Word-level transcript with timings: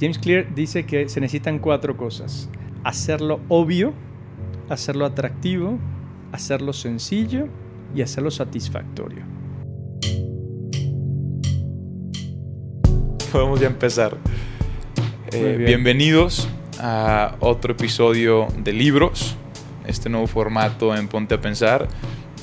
James 0.00 0.20
Clear 0.20 0.54
dice 0.54 0.86
que 0.86 1.08
se 1.08 1.20
necesitan 1.20 1.58
cuatro 1.58 1.96
cosas. 1.96 2.48
Hacerlo 2.84 3.40
obvio, 3.48 3.92
hacerlo 4.68 5.04
atractivo, 5.04 5.76
hacerlo 6.30 6.72
sencillo 6.72 7.48
y 7.96 8.02
hacerlo 8.02 8.30
satisfactorio. 8.30 9.24
Podemos 13.32 13.58
ya 13.58 13.66
empezar. 13.66 14.16
Eh, 15.32 15.64
bienvenidos 15.66 16.48
a 16.78 17.34
otro 17.40 17.72
episodio 17.72 18.46
de 18.56 18.72
libros, 18.72 19.34
este 19.84 20.08
nuevo 20.08 20.28
formato 20.28 20.94
en 20.94 21.08
Ponte 21.08 21.34
a 21.34 21.40
Pensar. 21.40 21.88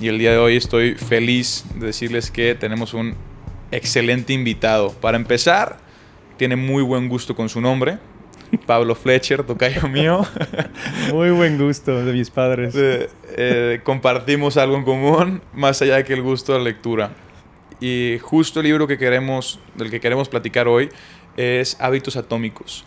Y 0.01 0.09
el 0.09 0.19
día 0.19 0.31
de 0.31 0.39
hoy 0.39 0.57
estoy 0.57 0.95
feliz 0.95 1.63
de 1.75 1.85
decirles 1.85 2.31
que 2.31 2.53
tenemos 2.53 2.93
un 2.93 3.15
excelente 3.71 4.33
invitado. 4.33 4.91
Para 4.91 5.15
empezar, 5.15 5.84
tiene 6.37 6.55
muy 6.55 6.83
buen 6.83 7.09
gusto 7.09 7.35
con 7.35 7.49
su 7.49 7.61
nombre. 7.61 7.97
Pablo 8.65 8.95
Fletcher, 8.95 9.43
tocayo 9.43 9.87
mío. 9.89 10.25
Muy 11.11 11.31
buen 11.31 11.57
gusto 11.57 12.03
de 12.03 12.13
mis 12.13 12.29
padres. 12.29 12.73
Eh, 12.75 13.81
compartimos 13.83 14.57
algo 14.57 14.77
en 14.77 14.83
común, 14.83 15.41
más 15.53 15.81
allá 15.81 15.97
de 15.97 16.03
que 16.03 16.13
el 16.13 16.21
gusto 16.21 16.53
de 16.53 16.59
la 16.59 16.65
lectura. 16.65 17.11
Y 17.79 18.17
justo 18.21 18.59
el 18.61 18.67
libro 18.67 18.87
que 18.87 18.97
queremos, 18.97 19.59
del 19.75 19.89
que 19.89 19.99
queremos 19.99 20.29
platicar 20.29 20.67
hoy 20.67 20.89
es 21.37 21.77
Hábitos 21.79 22.15
Atómicos. 22.15 22.85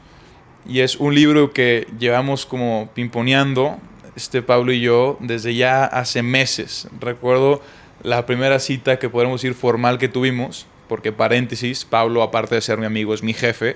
Y 0.67 0.81
es 0.81 0.97
un 0.97 1.15
libro 1.15 1.53
que 1.53 1.87
llevamos 1.99 2.47
como 2.47 2.91
pimponeando, 2.95 3.79
este 4.17 4.43
Pablo 4.43 4.73
y 4.73 4.81
yo, 4.81 5.17
desde 5.21 5.55
ya 5.55 5.85
hace 5.85 6.23
meses. 6.23 6.89
Recuerdo 7.01 7.63
la 8.03 8.27
primera 8.27 8.59
cita 8.59 8.99
que 8.99 9.09
podemos 9.09 9.45
ir 9.45 9.55
formal 9.55 9.99
que 9.99 10.09
tuvimos 10.09 10.67
porque 10.89 11.13
paréntesis, 11.13 11.85
Pablo, 11.85 12.23
aparte 12.23 12.55
de 12.55 12.61
ser 12.61 12.79
mi 12.79 12.87
amigo, 12.87 13.15
es 13.15 13.23
mi 13.23 13.35
jefe, 13.35 13.75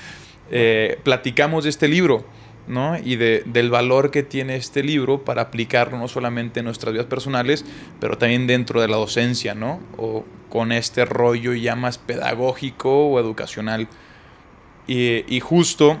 eh, 0.50 0.98
platicamos 1.02 1.64
de 1.64 1.70
este 1.70 1.88
libro, 1.88 2.24
¿no? 2.66 2.96
Y 2.98 3.16
de, 3.16 3.42
del 3.46 3.70
valor 3.70 4.10
que 4.10 4.22
tiene 4.22 4.56
este 4.56 4.82
libro 4.82 5.24
para 5.24 5.42
aplicarlo 5.42 5.98
no 5.98 6.08
solamente 6.08 6.60
en 6.60 6.66
nuestras 6.66 6.92
vidas 6.92 7.06
personales, 7.06 7.64
pero 8.00 8.16
también 8.16 8.46
dentro 8.46 8.80
de 8.80 8.88
la 8.88 8.96
docencia, 8.96 9.54
¿no? 9.54 9.80
O 9.96 10.24
con 10.48 10.72
este 10.72 11.04
rollo 11.04 11.52
ya 11.52 11.76
más 11.76 11.98
pedagógico 11.98 13.08
o 13.08 13.20
educacional. 13.20 13.88
Y, 14.86 15.40
justo 15.40 15.98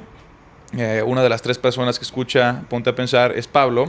eh, 0.76 1.02
una 1.06 1.22
de 1.22 1.28
las 1.28 1.40
tres 1.40 1.56
personas 1.56 1.98
que 1.98 2.04
escucha 2.04 2.64
Ponte 2.68 2.90
a 2.90 2.94
Pensar 2.94 3.32
es 3.32 3.48
Pablo, 3.48 3.86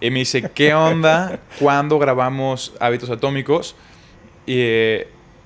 y 0.00 0.10
me 0.10 0.20
dice, 0.20 0.50
¿qué 0.54 0.74
onda 0.74 1.40
cuando 1.58 1.98
grabamos 1.98 2.74
Hábitos 2.80 3.08
Atómicos? 3.10 3.76
Y 4.46 4.98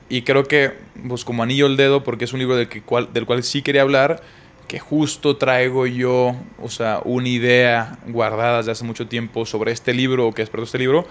y 0.09 0.23
creo 0.23 0.45
que, 0.45 0.73
pues 1.09 1.25
como 1.25 1.43
anillo 1.43 1.67
el 1.67 1.77
dedo, 1.77 2.05
porque 2.05 2.25
es 2.25 2.33
un 2.33 2.39
libro 2.39 2.57
del, 2.57 2.69
que 2.69 2.83
cual, 2.83 3.12
del 3.12 3.27
cual 3.27 3.43
sí 3.43 3.62
quería 3.62 3.83
hablar, 3.83 4.23
que 4.69 4.79
justo 4.79 5.37
traigo 5.37 5.87
yo, 5.87 6.37
o 6.61 6.69
sea, 6.69 7.01
una 7.05 7.29
idea 7.29 7.99
guardada 8.09 8.59
desde 8.59 8.73
hace 8.73 8.84
mucho 8.84 9.07
tiempo 9.07 9.47
sobre 9.47 9.73
este 9.73 9.95
libro, 9.95 10.29
o 10.29 10.33
que 10.33 10.43
espero 10.43 10.62
este 10.62 10.79
libro. 10.79 11.07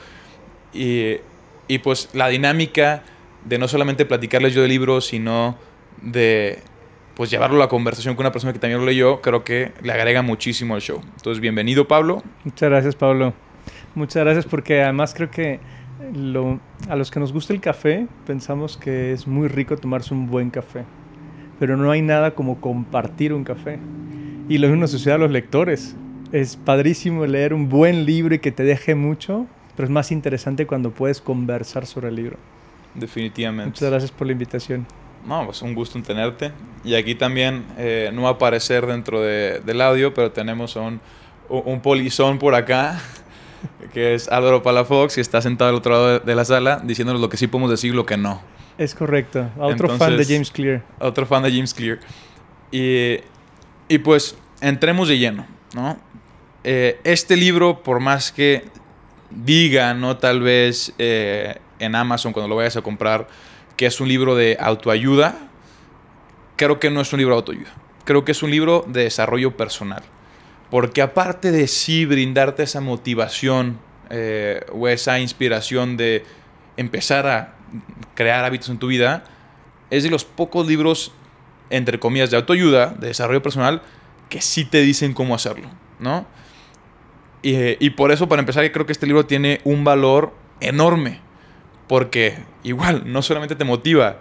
Y, 0.73 1.17
y 1.67 1.79
pues 1.79 2.09
la 2.13 2.27
dinámica 2.27 3.03
de 3.45 3.57
no 3.57 3.67
solamente 3.67 4.05
platicarles 4.05 4.53
yo 4.53 4.61
del 4.61 4.69
libro, 4.69 5.01
sino 5.01 5.57
de 6.01 6.59
pues 7.15 7.29
llevarlo 7.29 7.55
a 7.55 7.59
la 7.59 7.67
conversación 7.69 8.15
con 8.15 8.25
una 8.25 8.31
persona 8.31 8.51
que 8.51 8.59
también 8.59 8.81
lo 8.81 8.85
leyó, 8.85 9.21
creo 9.21 9.45
que 9.45 9.71
le 9.81 9.93
agrega 9.93 10.21
muchísimo 10.21 10.75
al 10.75 10.81
show. 10.81 11.01
Entonces, 11.15 11.39
bienvenido 11.39 11.87
Pablo. 11.87 12.21
Muchas 12.43 12.69
gracias 12.69 12.95
Pablo. 12.95 13.33
Muchas 13.95 14.25
gracias 14.25 14.45
porque 14.45 14.81
además 14.83 15.13
creo 15.13 15.31
que 15.31 15.61
a 16.89 16.95
los 16.95 17.11
que 17.11 17.19
nos 17.19 17.31
gusta 17.31 17.53
el 17.53 17.61
café, 17.61 18.07
pensamos 18.27 18.77
que 18.77 19.13
es 19.13 19.27
muy 19.27 19.47
rico 19.47 19.77
tomarse 19.77 20.13
un 20.13 20.27
buen 20.27 20.49
café. 20.49 20.83
Pero 21.59 21.77
no 21.77 21.89
hay 21.91 22.01
nada 22.01 22.31
como 22.31 22.59
compartir 22.59 23.33
un 23.33 23.43
café. 23.43 23.79
Y 24.49 24.57
lo 24.57 24.67
mismo 24.67 24.87
sucede 24.87 25.13
a 25.13 25.17
los 25.17 25.31
lectores. 25.31 25.95
Es 26.31 26.57
padrísimo 26.57 27.25
leer 27.25 27.53
un 27.53 27.69
buen 27.69 28.05
libro 28.05 28.35
y 28.35 28.39
que 28.39 28.51
te 28.51 28.63
deje 28.63 28.93
mucho, 28.93 29.47
pero 29.75 29.85
es 29.85 29.89
más 29.89 30.11
interesante 30.11 30.67
cuando 30.67 30.91
puedes 30.91 31.21
conversar 31.21 31.85
sobre 31.85 32.09
el 32.09 32.15
libro. 32.15 32.37
Definitivamente. 32.93 33.69
Muchas 33.69 33.89
gracias 33.89 34.11
por 34.11 34.27
la 34.27 34.33
invitación. 34.33 34.85
No, 35.25 35.45
pues 35.45 35.61
un 35.61 35.73
gusto 35.73 35.97
en 35.97 36.03
tenerte. 36.03 36.51
Y 36.83 36.95
aquí 36.95 37.15
también 37.15 37.63
eh, 37.77 38.11
no 38.13 38.23
va 38.23 38.29
a 38.29 38.33
aparecer 38.33 38.85
dentro 38.85 39.21
del 39.21 39.81
audio, 39.81 40.13
pero 40.13 40.31
tenemos 40.31 40.75
un, 40.75 40.99
un 41.49 41.79
polizón 41.81 42.37
por 42.37 42.53
acá 42.53 43.01
que 43.93 44.15
es 44.15 44.27
Álvaro 44.29 44.63
Palafox, 44.63 45.17
y 45.17 45.21
está 45.21 45.41
sentado 45.41 45.69
al 45.69 45.75
otro 45.75 45.91
lado 45.91 46.19
de 46.19 46.35
la 46.35 46.45
sala 46.45 46.81
diciéndonos 46.83 47.21
lo 47.21 47.29
que 47.29 47.37
sí 47.37 47.47
podemos 47.47 47.71
decir 47.71 47.93
y 47.93 47.95
lo 47.95 48.05
que 48.05 48.17
no. 48.17 48.41
Es 48.77 48.93
correcto. 48.93 49.49
Otro 49.57 49.89
fan 49.97 50.17
de 50.17 50.25
James 50.25 50.51
Clear. 50.51 50.83
Otro 50.99 51.25
fan 51.25 51.43
de 51.43 51.51
James 51.51 51.73
Clear. 51.73 51.99
Y, 52.71 53.19
y 53.87 53.97
pues 53.99 54.37
entremos 54.61 55.07
de 55.07 55.17
lleno, 55.17 55.45
¿no? 55.73 55.97
Eh, 56.63 56.99
este 57.03 57.37
libro, 57.37 57.83
por 57.83 57.99
más 57.99 58.31
que 58.31 58.65
diga, 59.29 59.93
¿no? 59.93 60.17
Tal 60.17 60.41
vez 60.41 60.93
eh, 60.97 61.59
en 61.79 61.95
Amazon 61.95 62.33
cuando 62.33 62.49
lo 62.49 62.55
vayas 62.55 62.75
a 62.75 62.81
comprar, 62.81 63.27
que 63.77 63.85
es 63.85 64.01
un 64.01 64.07
libro 64.07 64.35
de 64.35 64.57
autoayuda, 64.59 65.37
creo 66.55 66.79
que 66.79 66.89
no 66.89 67.01
es 67.01 67.13
un 67.13 67.19
libro 67.19 67.35
de 67.35 67.39
autoayuda. 67.39 67.73
Creo 68.03 68.25
que 68.25 68.31
es 68.31 68.43
un 68.43 68.51
libro 68.51 68.83
de 68.87 69.03
desarrollo 69.03 69.55
personal. 69.55 70.03
Porque 70.69 71.01
aparte 71.01 71.51
de 71.51 71.67
sí 71.67 72.05
brindarte 72.05 72.63
esa 72.63 72.81
motivación 72.81 73.79
eh, 74.09 74.65
o 74.71 74.87
esa 74.87 75.19
inspiración 75.19 75.97
de 75.97 76.23
empezar 76.77 77.27
a 77.27 77.55
crear 78.15 78.43
hábitos 78.45 78.69
en 78.69 78.77
tu 78.77 78.87
vida, 78.87 79.23
es 79.89 80.03
de 80.03 80.09
los 80.09 80.25
pocos 80.25 80.67
libros, 80.67 81.11
entre 81.69 81.99
comillas, 81.99 82.31
de 82.31 82.37
autoayuda, 82.37 82.95
de 82.99 83.07
desarrollo 83.07 83.41
personal, 83.41 83.81
que 84.29 84.41
sí 84.41 84.65
te 84.65 84.81
dicen 84.81 85.13
cómo 85.13 85.35
hacerlo, 85.35 85.69
¿no? 85.99 86.25
Y, 87.41 87.85
y 87.85 87.91
por 87.91 88.11
eso, 88.11 88.27
para 88.27 88.39
empezar, 88.39 88.69
creo 88.71 88.85
que 88.85 88.91
este 88.91 89.05
libro 89.05 89.25
tiene 89.25 89.61
un 89.63 89.83
valor 89.83 90.33
enorme. 90.59 91.21
Porque 91.87 92.39
igual, 92.63 93.03
no 93.05 93.21
solamente 93.21 93.55
te 93.55 93.63
motiva, 93.63 94.17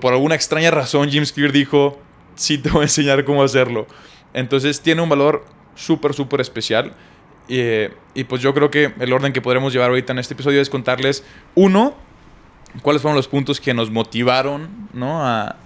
por 0.00 0.12
alguna 0.12 0.34
extraña 0.34 0.70
razón 0.70 1.10
James 1.10 1.32
Clear 1.32 1.52
dijo, 1.52 1.98
sí 2.34 2.58
te 2.58 2.70
voy 2.70 2.80
a 2.80 2.84
enseñar 2.84 3.24
cómo 3.24 3.42
hacerlo. 3.42 3.86
Entonces 4.36 4.82
tiene 4.82 5.00
un 5.00 5.08
valor 5.08 5.46
súper, 5.74 6.12
súper 6.12 6.40
especial. 6.42 6.92
y 7.48 8.24
pues 8.24 8.42
yo 8.42 8.52
creo 8.52 8.70
que 8.70 8.92
el 9.00 9.12
orden 9.12 9.32
que 9.32 9.40
podremos 9.40 9.72
llevar 9.72 9.88
ahorita 9.88 10.12
en 10.12 10.18
este 10.18 10.34
episodio 10.34 10.60
es 10.60 10.68
contarles, 10.68 11.24
uno, 11.54 11.94
cuáles 12.82 13.00
fueron 13.00 13.16
los 13.16 13.28
puntos 13.28 13.60
que 13.60 13.72
nos 13.72 13.90
motivaron, 13.90 14.88
¿no? 14.92 15.24
A, 15.24 15.56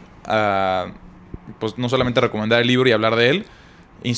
pues 1.58 1.76
no 1.78 1.88
solamente 1.88 2.20
recomendar 2.20 2.60
el 2.60 2.68
libro 2.68 2.88
y 2.88 2.92
hablar 2.92 3.16
de 3.16 3.30
él, 3.30 3.46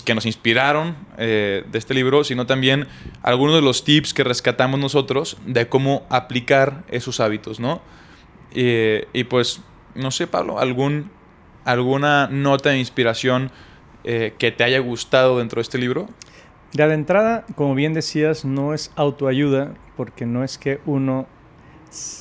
que 0.05 0.15
nos 0.15 0.27
inspiraron 0.27 0.97
eh, 1.17 1.65
de 1.73 1.79
este 1.79 1.95
libro, 1.95 2.23
sino 2.23 2.45
también 2.45 2.87
algunos 3.23 3.55
de 3.55 3.63
los 3.63 3.85
tips 3.85 4.13
que 4.13 4.23
rescatamos 4.23 4.79
nosotros 4.79 5.39
de 5.47 5.67
cómo 5.67 6.07
aplicar 6.11 6.85
esos 6.89 7.21
hábitos, 7.21 7.59
¿no? 7.59 7.81
y 8.55 9.25
pues, 9.25 9.63
no 9.95 10.11
sé, 10.11 10.27
Pablo, 10.27 10.59
algún, 10.59 11.11
alguna 11.65 12.29
nota 12.31 12.69
de 12.69 12.79
inspiración 12.79 13.51
eh, 14.05 14.35
que 14.39 14.51
te 14.51 14.65
haya 14.65 14.79
gustado 14.81 15.39
dentro 15.39 15.59
de 15.59 15.63
este 15.63 15.79
libro? 15.79 16.09
Ya 16.73 16.89
de 16.89 16.95
entrada, 16.95 17.45
como 17.55 17.75
bien 17.75 17.93
decías, 17.93 18.45
no 18.45 18.73
es 18.73 18.93
autoayuda, 18.97 19.75
porque 19.97 20.25
no 20.25 20.43
es 20.43 20.57
que 20.57 20.81
uno 20.87 21.27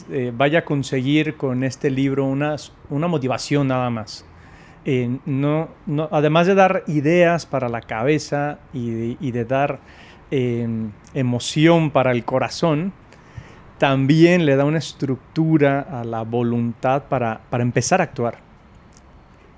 eh, 0.09 0.34
vaya 0.36 0.59
a 0.59 0.66
conseguir 0.66 1.38
con 1.38 1.64
este 1.64 1.90
libro 1.90 2.25
una, 2.25 2.58
una 2.90 3.08
motivación 3.08 3.69
nada 3.69 3.90
más. 3.90 4.25
Eh, 4.84 5.18
no, 5.25 5.69
no, 5.86 6.09
además 6.12 6.47
de 6.47 6.56
dar 6.56 6.84
ideas 6.88 7.46
para 7.46 7.69
la 7.69 7.81
cabeza 7.81 8.59
y 8.74 9.31
de, 9.31 9.46
dar 9.46 9.80
em, 10.31 10.92
emoción 11.13 11.92
para 11.92 12.12
el 12.12 12.25
corazón, 12.25 12.92
también 13.78 14.46
le 14.46 14.56
da 14.56 14.66
una 14.66 14.80
estructura 14.80 15.80
a 15.80 16.03
la 16.03 16.24
voluntad 16.24 17.03
para, 17.03 17.42
para 17.50 17.63
empezar 17.63 18.02
a 18.02 18.06
actuar. 18.06 18.50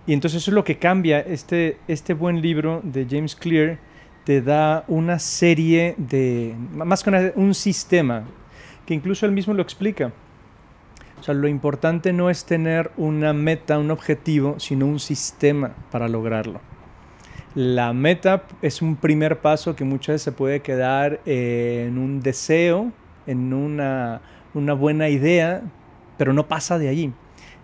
Y 0.06 0.14
entonces 0.14 0.42
eso 0.42 0.52
es 0.52 0.56
lo 0.56 0.64
que 0.64 0.78
cambia. 0.78 1.20
Este, 1.20 1.78
este 1.88 2.14
buen 2.14 2.42
libro 2.42 2.82
de 2.84 3.08
James 3.10 3.36
Clear 3.36 3.80
te 4.26 4.42
da 4.42 4.84
una 4.88 5.20
serie 5.20 5.96
de, 5.98 6.56
más 6.74 7.04
que 7.04 7.34
un 7.36 7.54
sistema, 7.54 8.24
que 8.86 8.94
incluso 8.94 9.26
él 9.26 9.32
mismo 9.32 9.54
lo 9.54 9.62
explica. 9.62 10.12
O 11.20 11.24
sea, 11.24 11.34
lo 11.34 11.48
importante 11.48 12.12
no 12.12 12.30
es 12.30 12.44
tener 12.44 12.92
una 12.98 13.32
meta, 13.32 13.80
un 13.80 13.92
objetivo, 13.92 14.60
sino 14.60 14.86
un 14.86 15.00
sistema 15.00 15.72
para 15.90 16.10
lograrlo. 16.10 16.60
La 17.56 17.94
meta 17.94 18.44
es 18.62 18.82
un 18.82 18.96
primer 18.98 19.40
paso 19.40 19.76
que 19.76 19.86
muchas 19.86 20.16
veces 20.16 20.22
se 20.24 20.32
puede 20.32 20.62
quedar 20.62 21.22
en 21.26 21.98
un 21.98 22.20
deseo, 22.20 22.92
en 23.26 23.54
una, 23.54 24.22
una 24.54 24.74
buena 24.74 25.08
idea, 25.08 25.62
pero 26.18 26.34
no 26.34 26.48
pasa 26.48 26.78
de 26.78 26.90
allí. 26.90 27.14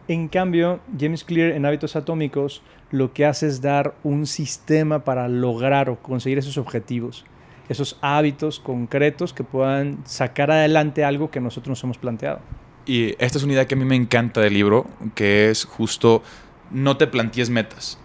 En 0.09 0.27
cambio, 0.27 0.79
James 0.99 1.23
Clear 1.23 1.51
en 1.51 1.67
Hábitos 1.67 1.95
Atómicos 1.95 2.63
lo 2.89 3.13
que 3.13 3.27
hace 3.27 3.45
es 3.45 3.61
dar 3.61 3.93
un 4.01 4.25
sistema 4.25 5.03
para 5.03 5.27
lograr 5.27 5.87
o 5.87 6.01
conseguir 6.01 6.39
esos 6.39 6.57
objetivos, 6.57 7.25
esos 7.69 7.95
hábitos 8.01 8.59
concretos 8.59 9.33
que 9.33 9.43
puedan 9.43 9.99
sacar 10.07 10.49
adelante 10.49 11.03
algo 11.03 11.29
que 11.29 11.39
nosotros 11.39 11.69
nos 11.69 11.83
hemos 11.83 11.99
planteado. 11.99 12.39
Y 12.87 13.09
esta 13.23 13.37
es 13.37 13.43
una 13.43 13.53
idea 13.53 13.67
que 13.67 13.75
a 13.75 13.77
mí 13.77 13.85
me 13.85 13.95
encanta 13.95 14.41
del 14.41 14.55
libro, 14.55 14.87
que 15.13 15.51
es 15.51 15.65
justo 15.65 16.23
no 16.71 16.97
te 16.97 17.05
plantees 17.05 17.51
metas. 17.51 17.99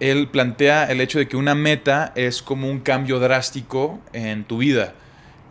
él 0.00 0.28
plantea 0.28 0.90
el 0.90 1.02
hecho 1.02 1.18
de 1.18 1.28
que 1.28 1.36
una 1.36 1.54
meta 1.54 2.14
es 2.16 2.40
como 2.40 2.70
un 2.70 2.80
cambio 2.80 3.20
drástico 3.20 4.00
en 4.14 4.44
tu 4.44 4.56
vida. 4.56 4.94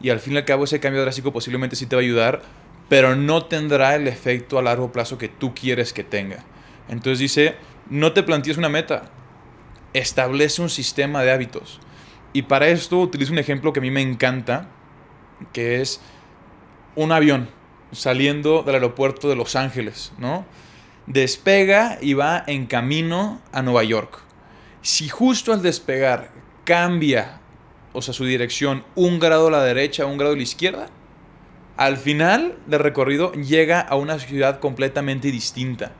Y 0.01 0.09
al 0.09 0.19
fin 0.19 0.33
y 0.33 0.38
al 0.38 0.45
cabo 0.45 0.63
ese 0.63 0.80
cambio 0.80 1.04
drástico 1.04 1.31
posiblemente 1.31 1.75
sí 1.75 1.86
te 1.86 1.95
va 1.95 2.01
a 2.01 2.04
ayudar, 2.04 2.42
pero 2.91 3.15
no 3.15 3.45
tendrá 3.45 3.95
el 3.95 4.05
efecto 4.05 4.59
a 4.59 4.61
largo 4.61 4.91
plazo 4.91 5.17
que 5.17 5.29
tú 5.29 5.55
quieres 5.55 5.93
que 5.93 6.03
tenga. 6.03 6.43
Entonces 6.89 7.19
dice, 7.19 7.55
no 7.89 8.11
te 8.11 8.21
plantees 8.21 8.57
una 8.57 8.67
meta, 8.67 9.03
establece 9.93 10.61
un 10.61 10.69
sistema 10.69 11.23
de 11.23 11.31
hábitos. 11.31 11.79
Y 12.33 12.41
para 12.41 12.67
esto 12.67 12.99
utilizo 12.99 13.31
un 13.31 13.39
ejemplo 13.39 13.71
que 13.71 13.79
a 13.79 13.81
mí 13.81 13.91
me 13.91 14.01
encanta, 14.01 14.67
que 15.53 15.79
es 15.79 16.01
un 16.95 17.13
avión 17.13 17.47
saliendo 17.93 18.61
del 18.61 18.75
aeropuerto 18.75 19.29
de 19.29 19.37
Los 19.37 19.55
Ángeles, 19.55 20.11
¿no? 20.17 20.45
Despega 21.07 21.97
y 22.01 22.13
va 22.13 22.44
en 22.45 22.65
camino 22.65 23.41
a 23.53 23.61
Nueva 23.61 23.85
York. 23.85 24.19
Si 24.81 25.07
justo 25.07 25.53
al 25.53 25.61
despegar 25.61 26.31
cambia, 26.65 27.39
o 27.94 28.01
sea, 28.01 28.13
su 28.13 28.25
dirección 28.25 28.83
un 28.95 29.17
grado 29.21 29.47
a 29.47 29.51
la 29.51 29.63
derecha, 29.63 30.05
un 30.05 30.17
grado 30.17 30.33
a 30.33 30.35
la 30.35 30.44
izquierda, 30.44 30.89
al 31.81 31.98
final 31.98 32.54
del 32.68 32.80
recorrido 32.80 33.31
llega 33.31 33.80
a 33.80 33.95
una 33.95 34.19
ciudad 34.19 34.60
completamente 34.60 35.31
distinta. 35.31 35.92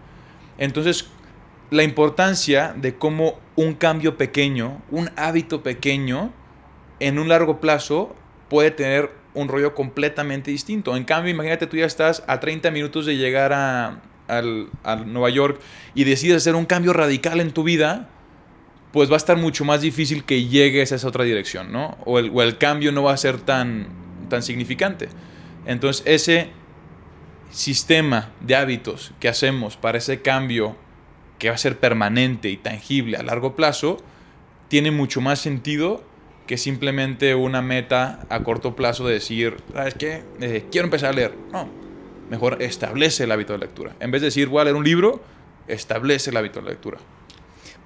Entonces, 0.60 1.08
la 1.72 1.82
importancia 1.82 2.76
de 2.78 2.94
cómo 2.94 3.40
un 3.56 3.74
cambio 3.74 4.16
pequeño, 4.16 4.80
un 4.92 5.10
hábito 5.16 5.64
pequeño, 5.64 6.32
en 7.00 7.18
un 7.18 7.30
largo 7.30 7.60
plazo 7.60 8.16
puede 8.48 8.70
tener 8.70 9.10
un 9.34 9.48
rollo 9.48 9.74
completamente 9.74 10.52
distinto. 10.52 10.96
En 10.96 11.04
cambio, 11.04 11.32
imagínate, 11.34 11.66
tú 11.66 11.78
ya 11.78 11.88
estás 11.88 12.24
a 12.28 12.40
30 12.40 12.70
minutos 12.70 13.08
de 13.08 13.18
llegar 13.18 13.52
a, 13.52 14.02
Nueva 15.08 15.32
York 15.32 15.60
y 15.96 16.04
decides 16.04 16.38
hacer 16.38 16.54
un 16.54 16.66
cambio 16.66 16.94
radical 16.94 17.40
en 17.40 17.52
tu 17.52 17.64
vida, 17.64 18.08
pues 18.94 19.10
va 19.10 19.16
a 19.16 19.18
estar 19.18 19.36
mucho 19.36 19.66
más 19.66 19.82
difícil 19.82 20.26
que 20.26 20.46
llegues 20.46 20.92
a 20.92 20.96
esa 20.96 21.08
otra 21.08 21.24
dirección, 21.24 21.72
¿no? 21.72 21.98
O 22.06 22.20
el, 22.20 22.30
o 22.32 22.44
el 22.44 22.60
cambio 22.60 22.92
no 22.92 23.02
va 23.02 23.14
a 23.14 23.18
ser 23.18 23.40
tan, 23.40 23.88
tan 24.30 24.44
significante. 24.44 25.10
Entonces, 25.66 26.04
ese 26.06 26.50
sistema 27.52 28.30
de 28.40 28.56
hábitos 28.56 29.14
que 29.20 29.28
hacemos 29.28 29.78
para 29.78 29.98
ese 29.98 30.22
cambio 30.22 30.76
que 31.38 31.50
va 31.50 31.56
a 31.56 31.58
ser 31.58 31.80
permanente 31.80 32.50
y 32.50 32.58
tangible 32.58 33.18
a 33.18 33.24
largo 33.24 33.56
plazo, 33.56 33.98
tiene 34.68 34.92
mucho 34.92 35.22
más 35.22 35.40
sentido 35.40 36.04
que 36.48 36.58
simplemente 36.58 37.34
una 37.36 37.62
meta 37.62 38.26
a 38.30 38.44
corto 38.44 38.76
plazo 38.76 39.08
de 39.08 39.16
decir, 39.16 39.58
¿sabes 39.74 39.96
qué? 39.96 40.24
Eh, 40.40 40.66
quiero 40.72 40.86
empezar 40.86 41.10
a 41.10 41.14
leer. 41.14 41.34
No, 41.52 41.68
mejor 42.30 42.62
establece 42.62 43.24
el 43.24 43.32
hábito 43.32 43.54
de 43.54 43.60
lectura. 43.60 43.96
En 44.00 44.12
vez 44.12 44.22
de 44.22 44.28
decir, 44.28 44.50
voy 44.50 44.62
a 44.62 44.66
leer 44.66 44.76
un 44.76 44.84
libro, 44.84 45.22
establece 45.68 46.30
el 46.30 46.38
hábito 46.38 46.62
de 46.62 46.70
lectura. 46.70 46.98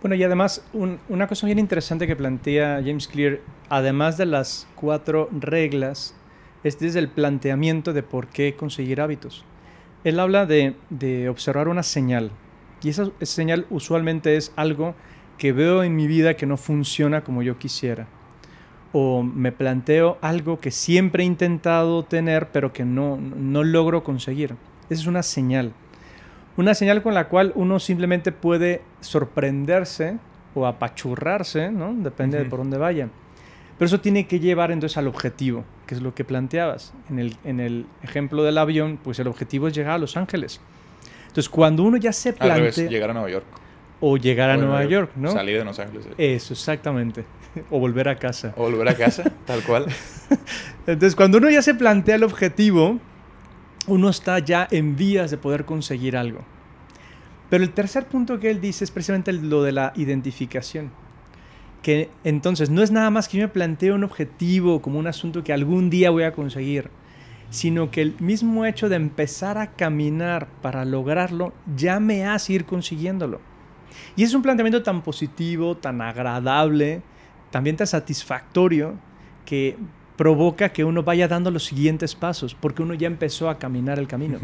Bueno, 0.01 0.15
y 0.15 0.23
además, 0.23 0.63
una 0.73 1.27
cosa 1.27 1.45
bien 1.45 1.57
interesante 1.57 2.07
que 2.07 2.15
plantea 2.15 2.81
James 2.85 3.07
Clear, 3.07 3.39
además 3.69 4.17
de 4.17 4.25
las 4.25 4.67
cuatro 4.75 5.29
reglas, 5.31 6.13
es 6.65 6.77
desde 6.79 6.99
el 6.99 7.07
planteamiento 7.07 7.93
de 7.93 8.03
por 8.03 8.27
qué 8.27 8.55
conseguir 8.55 8.99
hábitos. 8.99 9.45
Él 10.03 10.19
habla 10.19 10.45
de, 10.45 10.75
de 10.89 11.29
observar 11.29 11.69
una 11.69 11.83
señal, 11.83 12.31
y 12.85 12.89
esa, 12.89 13.09
señal 13.23 13.65
usualmente 13.71 14.35
es 14.35 14.53
algo 14.55 14.93
que 15.39 15.53
veo 15.53 15.81
en 15.81 15.95
mi 15.95 16.05
vida 16.05 16.35
que 16.35 16.45
no 16.45 16.55
funciona 16.55 17.23
como 17.23 17.41
yo 17.41 17.57
quisiera. 17.57 18.05
O 18.93 19.23
me 19.23 19.51
planteo 19.51 20.19
algo 20.21 20.59
que 20.59 20.69
siempre 20.69 21.23
he 21.23 21.25
intentado 21.25 22.03
tener 22.03 22.49
pero 22.51 22.73
que 22.73 22.85
no, 22.85 23.17
no 23.17 23.63
logro 23.63 24.03
conseguir. 24.03 24.55
Esa 24.89 25.01
es 25.01 25.07
una 25.07 25.23
señal. 25.23 25.73
Una 26.57 26.75
señal 26.75 27.01
con 27.01 27.15
la 27.15 27.27
cual 27.27 27.53
uno 27.55 27.79
simplemente 27.79 28.31
puede 28.31 28.83
sorprenderse 29.01 30.19
o 30.53 30.67
apachurrarse, 30.67 31.71
¿no? 31.71 31.91
Depende 31.95 32.37
de 32.37 32.45
por 32.45 32.59
dónde 32.59 32.77
vaya. 32.77 33.09
Pero 33.79 33.87
eso 33.87 33.99
tiene 33.99 34.27
que 34.27 34.39
llevar 34.39 34.71
entonces 34.71 34.95
al 34.97 35.07
objetivo, 35.07 35.65
que 35.85 35.95
es 35.95 36.01
lo 36.01 36.13
que 36.13 36.23
planteabas. 36.23 36.93
En 37.09 37.19
el, 37.19 37.35
en 37.43 37.59
el 37.59 37.85
ejemplo 38.03 38.43
del 38.43 38.57
avión, 38.57 38.99
pues 39.03 39.19
el 39.19 39.27
objetivo 39.27 39.67
es 39.67 39.75
llegar 39.75 39.93
a 39.93 39.97
Los 39.97 40.17
Ángeles. 40.17 40.59
Entonces, 41.27 41.49
cuando 41.49 41.83
uno 41.83 41.97
ya 41.97 42.13
se 42.13 42.33
plantea... 42.33 42.87
llegar 42.87 43.09
a 43.09 43.13
Nueva 43.13 43.29
York. 43.29 43.45
O 43.99 44.17
llegar 44.17 44.49
a 44.49 44.57
Nueva 44.57 44.83
York, 44.85 45.11
¿no? 45.15 45.31
Salir 45.31 45.57
de 45.57 45.65
Los 45.65 45.79
Ángeles. 45.79 46.07
Eso, 46.17 46.53
exactamente. 46.53 47.25
O 47.69 47.79
volver 47.79 48.09
a 48.09 48.17
casa. 48.17 48.53
O 48.57 48.63
volver 48.63 48.89
a 48.89 48.95
casa, 48.95 49.23
tal 49.45 49.63
cual. 49.63 49.85
Entonces, 50.85 51.15
cuando 51.15 51.37
uno 51.37 51.49
ya 51.49 51.61
se 51.61 51.73
plantea 51.73 52.15
el 52.15 52.23
objetivo, 52.23 52.99
uno 53.87 54.09
está 54.09 54.39
ya 54.39 54.67
en 54.71 54.97
vías 54.97 55.31
de 55.31 55.37
poder 55.37 55.63
conseguir 55.63 56.17
algo. 56.17 56.41
Pero 57.49 57.63
el 57.63 57.71
tercer 57.71 58.07
punto 58.07 58.39
que 58.41 58.49
él 58.49 58.59
dice 58.59 58.83
es 58.83 58.91
precisamente 58.91 59.31
lo 59.31 59.63
de 59.63 59.71
la 59.71 59.93
identificación. 59.95 60.91
Que 61.85 62.09
entonces 62.23 62.71
no 62.71 62.81
es 62.81 62.89
nada 62.89 63.11
más 63.11 63.27
que 63.29 63.37
yo 63.37 63.43
me 63.43 63.53
planteo 63.53 63.93
un 63.93 64.03
objetivo 64.03 64.81
como 64.81 64.97
un 64.97 65.05
asunto 65.05 65.43
que 65.43 65.53
algún 65.53 65.91
día 65.91 66.09
voy 66.09 66.23
a 66.23 66.31
conseguir 66.31 66.89
sino 67.49 67.91
que 67.91 68.01
el 68.01 68.15
mismo 68.19 68.65
hecho 68.65 68.89
de 68.89 68.95
empezar 68.95 69.57
a 69.57 69.71
caminar 69.71 70.47
para 70.61 70.83
lograrlo 70.83 71.53
ya 71.75 71.99
me 71.99 72.25
hace 72.25 72.53
ir 72.53 72.65
consiguiéndolo. 72.65 73.39
Y 74.15 74.23
es 74.23 74.33
un 74.33 74.41
planteamiento 74.41 74.83
tan 74.83 75.01
positivo, 75.01 75.77
tan 75.77 76.01
agradable, 76.01 77.01
también 77.51 77.77
tan 77.77 77.87
satisfactorio, 77.87 78.95
que 79.45 79.77
provoca 80.17 80.69
que 80.69 80.83
uno 80.83 81.03
vaya 81.03 81.27
dando 81.27 81.51
los 81.51 81.63
siguientes 81.65 82.15
pasos, 82.15 82.55
porque 82.55 82.81
uno 82.81 82.93
ya 82.93 83.07
empezó 83.07 83.49
a 83.49 83.57
caminar 83.57 83.99
el 83.99 84.07
camino. 84.07 84.39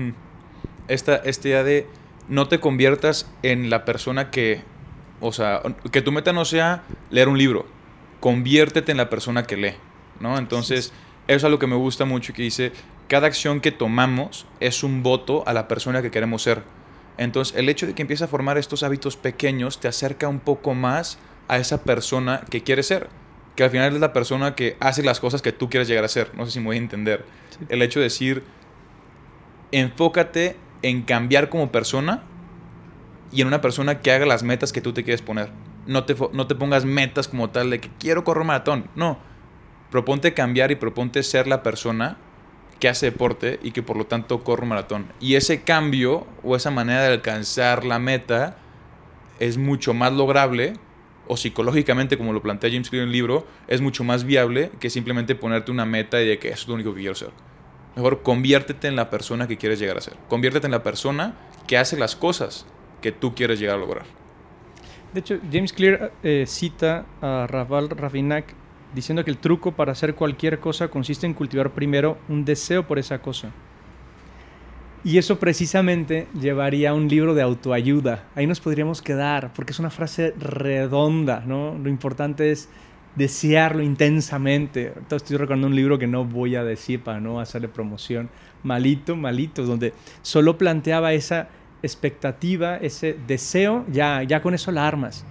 Esta, 0.88 1.18
esta 1.18 1.48
idea 1.48 1.64
de 1.64 1.88
no 2.30 2.48
te 2.48 2.60
conviertas 2.60 3.30
en 3.44 3.70
la 3.70 3.84
persona 3.84 4.32
que, 4.32 4.62
o 5.22 5.32
sea, 5.32 5.62
que 5.92 6.02
tu 6.02 6.12
meta 6.12 6.34
no 6.34 6.44
sea 6.44 6.84
leer 7.10 7.30
un 7.30 7.38
libro, 7.38 7.66
conviértete 8.20 8.92
en 8.92 8.98
la 8.98 9.10
persona 9.10 9.44
que 9.44 9.56
lee, 9.56 9.76
¿no? 10.20 10.38
Entonces... 10.38 10.92
Eso 11.28 11.38
es 11.38 11.44
algo 11.46 11.60
que 11.60 11.68
me 11.68 11.76
gusta 11.76 12.04
mucho 12.04 12.34
que 12.34 12.42
dice, 12.42 12.74
cada 13.08 13.28
acción 13.28 13.62
que 13.62 13.72
tomamos 13.72 14.48
es 14.60 14.84
un 14.84 15.04
voto 15.04 15.44
a 15.48 15.54
la 15.54 15.68
persona 15.68 16.02
que 16.02 16.12
queremos 16.12 16.42
ser. 16.42 16.64
Entonces, 17.18 17.56
el 17.56 17.70
hecho 17.70 17.86
de 17.86 17.94
que 17.94 18.02
empieces 18.02 18.24
a 18.24 18.28
formar 18.28 18.58
estos 18.58 18.84
hábitos 18.84 19.18
pequeños 19.18 19.80
te 19.80 19.88
acerca 19.88 20.28
un 20.28 20.40
poco 20.40 20.74
más 20.74 21.20
a 21.48 21.58
esa 21.58 21.84
persona 21.84 22.42
que 22.50 22.64
quieres 22.64 22.88
ser. 22.88 23.08
Que 23.56 23.64
al 23.64 23.70
final 23.70 23.94
es 23.94 24.02
la 24.02 24.14
persona 24.14 24.56
que 24.56 24.76
hace 24.80 25.04
las 25.04 25.20
cosas 25.20 25.42
que 25.42 25.52
tú 25.52 25.70
quieres 25.70 25.88
llegar 25.88 26.04
a 26.04 26.10
ser. 26.10 26.36
No 26.36 26.46
sé 26.46 26.52
si 26.52 26.60
me 26.60 26.66
voy 26.66 26.78
a 26.78 26.80
entender. 26.80 27.24
El 27.70 27.82
hecho 27.82 28.00
de 28.00 28.06
decir, 28.06 28.44
enfócate 29.72 30.58
en 30.82 31.04
cambiar 31.04 31.50
como 31.50 31.72
persona 31.72 32.24
y 33.32 33.42
en 33.42 33.48
una 33.48 33.62
persona 33.62 34.00
que 34.00 34.12
haga 34.12 34.26
las 34.26 34.44
metas 34.44 34.74
que 34.74 34.82
tú 34.82 34.94
te 34.94 35.04
quieres 35.04 35.22
poner. 35.22 35.50
No 35.88 36.04
te, 36.06 36.16
no 36.34 36.48
te 36.48 36.56
pongas 36.56 36.86
metas 36.86 37.28
como 37.28 37.50
tal 37.50 37.70
de 37.70 37.80
que 37.80 37.90
quiero 38.00 38.24
correr 38.24 38.46
maratón. 38.46 38.88
No 38.96 39.32
proponte 39.92 40.34
cambiar 40.34 40.72
y 40.72 40.76
proponte 40.76 41.22
ser 41.22 41.46
la 41.48 41.62
persona 41.62 42.18
que 42.80 42.90
hace 42.90 43.08
deporte 43.08 43.60
y 43.62 43.72
que 43.72 43.84
por 43.84 43.98
lo 43.98 44.06
tanto 44.06 44.44
corre 44.44 44.64
un 44.64 44.70
maratón. 44.70 45.06
Y 45.20 45.36
ese 45.36 45.62
cambio 45.62 46.26
o 46.44 46.56
esa 46.56 46.72
manera 46.72 47.02
de 47.04 47.14
alcanzar 47.14 47.86
la 47.86 48.00
meta 48.00 48.58
es 49.40 49.58
mucho 49.58 49.94
más 49.94 50.14
lograble 50.14 50.74
o 51.28 51.38
psicológicamente, 51.38 52.18
como 52.18 52.34
lo 52.34 52.42
plantea 52.42 52.72
James 52.72 52.90
Clear 52.90 53.04
en 53.04 53.10
el 53.10 53.14
libro, 53.14 53.46
es 53.68 53.82
mucho 53.82 54.04
más 54.04 54.24
viable 54.24 54.72
que 54.80 54.90
simplemente 54.90 55.36
ponerte 55.36 55.72
una 55.72 55.86
meta 55.86 56.22
y 56.22 56.28
de 56.28 56.40
que 56.40 56.50
eso 56.50 56.64
es 56.64 56.68
lo 56.70 56.74
único 56.74 56.94
que 56.94 57.02
quiero 57.02 57.16
ser. 57.16 57.30
Mejor 57.96 58.24
conviértete 58.24 58.88
en 58.88 58.96
la 58.96 59.10
persona 59.10 59.48
que 59.48 59.58
quieres 59.58 59.78
llegar 59.78 59.98
a 59.98 60.02
ser. 60.02 60.16
Conviértete 60.30 60.66
en 60.66 60.72
la 60.72 60.84
persona 60.84 61.36
que 61.68 61.78
hace 61.78 61.98
las 61.98 62.16
cosas 62.16 62.66
que 63.02 63.12
tú 63.12 63.34
quieres 63.36 63.60
llegar 63.60 63.76
a 63.76 63.80
lograr. 63.80 64.06
De 65.14 65.20
hecho, 65.20 65.40
James 65.52 65.74
Clear 65.74 66.14
eh, 66.24 66.46
cita 66.48 67.06
a 67.22 67.46
Raval 67.48 67.90
Ravinac 67.90 68.54
diciendo 68.96 69.24
que 69.24 69.32
el 69.32 69.38
truco 69.38 69.74
para 69.74 69.92
hacer 69.92 70.16
cualquier 70.16 70.60
cosa 70.60 70.88
consiste 70.90 71.26
en 71.26 71.34
cultivar 71.34 71.72
primero 71.72 72.18
un 72.30 72.46
deseo 72.46 72.88
por 72.88 73.00
esa 73.00 73.22
cosa. 73.22 73.52
Y 75.04 75.18
eso 75.18 75.40
precisamente 75.40 76.28
llevaría 76.40 76.92
a 76.92 76.94
un 76.94 77.08
libro 77.08 77.34
de 77.34 77.42
autoayuda. 77.42 78.26
Ahí 78.36 78.46
nos 78.46 78.60
podríamos 78.60 79.02
quedar, 79.02 79.52
porque 79.54 79.72
es 79.72 79.80
una 79.80 79.90
frase 79.90 80.34
redonda, 80.38 81.44
¿no? 81.46 81.76
Lo 81.78 81.90
importante 81.90 82.52
es 82.52 82.70
desearlo 83.16 83.82
intensamente. 83.82 84.88
Entonces 84.90 85.24
estoy 85.24 85.38
recordando 85.38 85.68
un 85.68 85.76
libro 85.76 85.98
que 85.98 86.08
no 86.08 86.24
voy 86.24 86.56
a 86.56 86.64
decir 86.64 87.02
para 87.02 87.20
no 87.20 87.40
hacerle 87.40 87.68
promoción. 87.68 88.30
Malito, 88.64 89.16
malito, 89.16 89.66
donde 89.66 89.94
solo 90.22 90.58
planteaba 90.60 91.14
esa 91.14 91.50
expectativa, 91.84 92.78
ese 92.78 93.18
deseo, 93.28 93.86
ya, 93.92 94.24
ya 94.24 94.42
con 94.42 94.54
eso 94.54 94.72
la 94.72 94.88
armas. 94.88 95.26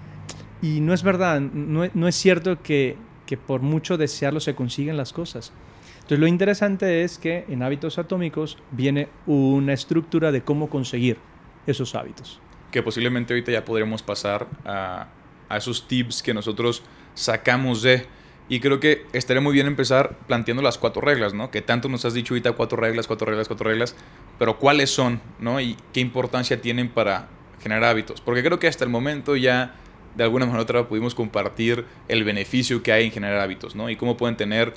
Y 0.62 0.80
no 0.80 0.92
es 0.92 1.02
verdad, 1.02 1.40
no, 1.40 1.88
no 1.92 2.08
es 2.08 2.14
cierto 2.14 2.62
que 2.62 2.96
que 3.30 3.36
por 3.36 3.62
mucho 3.62 3.96
desearlo 3.96 4.40
se 4.40 4.56
consiguen 4.56 4.96
las 4.96 5.12
cosas. 5.12 5.52
Entonces 5.98 6.18
lo 6.18 6.26
interesante 6.26 7.04
es 7.04 7.16
que 7.16 7.44
en 7.48 7.62
hábitos 7.62 7.96
atómicos 7.96 8.58
viene 8.72 9.08
una 9.24 9.72
estructura 9.72 10.32
de 10.32 10.42
cómo 10.42 10.68
conseguir 10.68 11.16
esos 11.64 11.94
hábitos. 11.94 12.40
Que 12.72 12.82
posiblemente 12.82 13.32
ahorita 13.32 13.52
ya 13.52 13.64
podremos 13.64 14.02
pasar 14.02 14.48
a, 14.64 15.06
a 15.48 15.56
esos 15.56 15.86
tips 15.86 16.24
que 16.24 16.34
nosotros 16.34 16.82
sacamos 17.14 17.82
de... 17.82 18.04
Y 18.50 18.58
creo 18.58 18.80
que 18.80 19.06
estaría 19.12 19.40
muy 19.40 19.52
bien 19.52 19.68
empezar 19.68 20.16
planteando 20.26 20.60
las 20.60 20.76
cuatro 20.76 21.00
reglas, 21.00 21.32
¿no? 21.34 21.52
Que 21.52 21.62
tanto 21.62 21.88
nos 21.88 22.04
has 22.04 22.14
dicho 22.14 22.34
ahorita 22.34 22.50
cuatro 22.52 22.76
reglas, 22.78 23.06
cuatro 23.06 23.28
reglas, 23.28 23.46
cuatro 23.46 23.70
reglas, 23.70 23.94
pero 24.40 24.58
cuáles 24.58 24.90
son, 24.90 25.20
¿no? 25.38 25.60
Y 25.60 25.76
qué 25.92 26.00
importancia 26.00 26.60
tienen 26.60 26.88
para 26.88 27.28
generar 27.62 27.84
hábitos. 27.84 28.20
Porque 28.20 28.42
creo 28.42 28.58
que 28.58 28.66
hasta 28.66 28.82
el 28.82 28.90
momento 28.90 29.36
ya 29.36 29.76
de 30.16 30.24
alguna 30.24 30.46
manera 30.46 30.62
u 30.62 30.62
otra 30.64 30.88
pudimos 30.88 31.14
compartir 31.14 31.84
el 32.08 32.24
beneficio 32.24 32.82
que 32.82 32.90
hay 32.90 33.04
en 33.04 33.12
generar 33.12 33.38
hábitos, 33.38 33.76
¿no? 33.76 33.88
Y 33.88 33.94
cómo 33.94 34.16
pueden 34.16 34.36
tener 34.36 34.74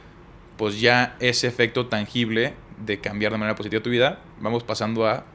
pues 0.55 0.79
ya 0.79 1.15
ese 1.19 1.47
efecto 1.47 1.87
tangible 1.87 2.53
de 2.85 2.99
cambiar 2.99 3.31
de 3.31 3.39
manera 3.39 3.55
positiva 3.55 3.81
tu 3.81 3.89
vida, 3.89 4.21
vamos 4.39 4.63
pasando 4.63 5.07
a 5.07 5.25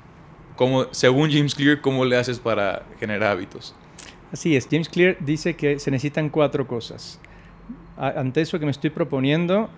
cómo, 0.55 0.87
según 0.93 1.33
James 1.33 1.57
Clear, 1.57 1.81
cómo 1.81 2.05
le 2.05 2.17
haces 2.17 2.39
para 2.39 2.87
generar 3.01 3.33
hábitos. 3.33 3.75
Así 4.31 4.55
es, 4.55 4.69
James 4.71 4.89
Clear 4.89 5.17
dice 5.19 5.57
que 5.57 5.81
se 5.81 5.91
necesitan 5.91 6.29
cuatro 6.29 6.69
cosas. 6.69 7.19
Ante 7.99 8.41
eso 8.43 8.61
que 8.61 8.65
me 8.65 8.71
estoy 8.71 8.91
proponiendo, 8.91 9.69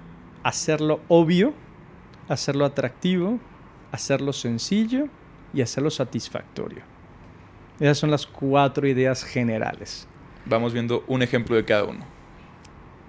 hacerlo 0.43 1.01
obvio, 1.09 1.55
hacerlo 2.29 2.67
atractivo, 2.67 3.41
hacerlo 3.93 4.35
sencillo 4.35 5.07
y 5.55 5.63
hacerlo 5.63 5.91
satisfactorio. 5.91 6.83
Esas 7.81 7.97
son 7.97 8.11
las 8.11 8.27
cuatro 8.27 8.87
ideas 8.87 9.25
generales. 9.25 10.07
Vamos 10.45 10.75
viendo 10.75 11.03
un 11.07 11.23
ejemplo 11.23 11.57
de 11.57 11.65
cada 11.65 11.85
uno. 11.85 12.01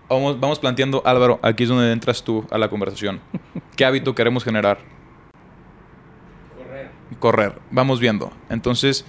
Vamos, 0.08 0.39
vamos 0.39 0.60
planteando, 0.60 1.01
Álvaro, 1.06 1.39
aquí 1.41 1.63
es 1.63 1.70
donde 1.70 1.91
entras 1.91 2.24
tú 2.24 2.46
a 2.50 2.58
la 2.58 2.70
conversación. 2.70 3.20
¿Qué 3.75 3.84
hábito 3.84 4.15
queremos 4.15 4.46
generar? 4.46 4.80
Correr. 6.58 6.89
Correr. 7.20 7.60
Vamos 7.70 8.00
viendo. 8.00 8.32
Entonces, 8.50 9.06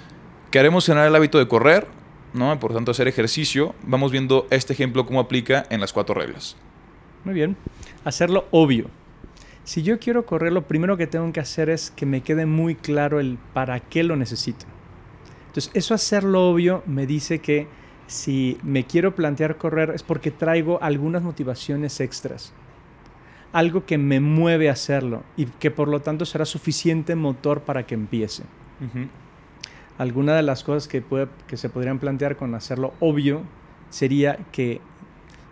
queremos 0.50 0.84
generar 0.84 1.06
el 1.06 1.14
hábito 1.14 1.38
de 1.38 1.46
correr, 1.46 1.86
¿no? 2.34 2.58
Por 2.58 2.72
tanto, 2.72 2.90
hacer 2.90 3.08
ejercicio. 3.08 3.74
Vamos 3.82 4.12
viendo 4.12 4.46
este 4.50 4.72
ejemplo 4.72 5.06
cómo 5.06 5.20
aplica 5.20 5.64
en 5.70 5.80
las 5.80 5.92
cuatro 5.92 6.14
reglas. 6.14 6.56
Muy 7.24 7.34
bien. 7.34 7.56
Hacerlo 8.04 8.46
obvio. 8.50 8.86
Si 9.64 9.82
yo 9.82 10.00
quiero 10.00 10.26
correr, 10.26 10.52
lo 10.52 10.62
primero 10.66 10.96
que 10.96 11.06
tengo 11.06 11.32
que 11.32 11.40
hacer 11.40 11.70
es 11.70 11.92
que 11.92 12.04
me 12.04 12.22
quede 12.22 12.46
muy 12.46 12.74
claro 12.74 13.20
el 13.20 13.38
para 13.52 13.78
qué 13.80 14.02
lo 14.02 14.16
necesito. 14.16 14.66
Entonces, 15.46 15.70
eso 15.74 15.94
hacerlo 15.94 16.48
obvio 16.48 16.82
me 16.86 17.06
dice 17.06 17.38
que 17.38 17.68
si 18.06 18.58
me 18.62 18.84
quiero 18.84 19.14
plantear 19.14 19.56
correr 19.56 19.90
es 19.90 20.02
porque 20.02 20.30
traigo 20.30 20.82
algunas 20.82 21.22
motivaciones 21.22 22.00
extras. 22.00 22.52
Algo 23.52 23.84
que 23.86 23.98
me 23.98 24.18
mueve 24.18 24.68
a 24.68 24.72
hacerlo 24.72 25.22
y 25.36 25.46
que 25.46 25.70
por 25.70 25.88
lo 25.88 26.00
tanto 26.00 26.24
será 26.24 26.44
suficiente 26.44 27.14
motor 27.14 27.60
para 27.60 27.86
que 27.86 27.94
empiece. 27.94 28.44
Alguna 29.98 30.34
de 30.34 30.42
las 30.42 30.64
cosas 30.64 30.88
que, 30.88 31.02
que 31.46 31.56
se 31.56 31.68
podrían 31.68 31.98
plantear 31.98 32.36
con 32.36 32.54
hacerlo 32.54 32.94
obvio 33.00 33.42
sería 33.90 34.38
que 34.50 34.80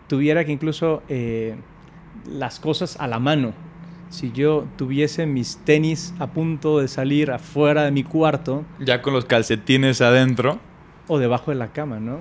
tuviera 0.08 0.44
que 0.44 0.52
incluso 0.52 1.02
eh, 1.08 1.54
las 2.26 2.58
cosas 2.58 2.96
a 2.98 3.06
la 3.06 3.18
mano. 3.18 3.52
Si 4.08 4.32
yo 4.32 4.66
tuviese 4.76 5.26
mis 5.26 5.58
tenis 5.58 6.14
a 6.18 6.26
punto 6.28 6.80
de 6.80 6.88
salir 6.88 7.30
afuera 7.30 7.84
de 7.84 7.92
mi 7.92 8.02
cuarto. 8.02 8.64
Ya 8.80 9.02
con 9.02 9.14
los 9.14 9.24
calcetines 9.24 10.00
adentro. 10.00 10.58
O 11.06 11.18
debajo 11.18 11.52
de 11.52 11.56
la 11.56 11.68
cama, 11.68 12.00
¿no? 12.00 12.18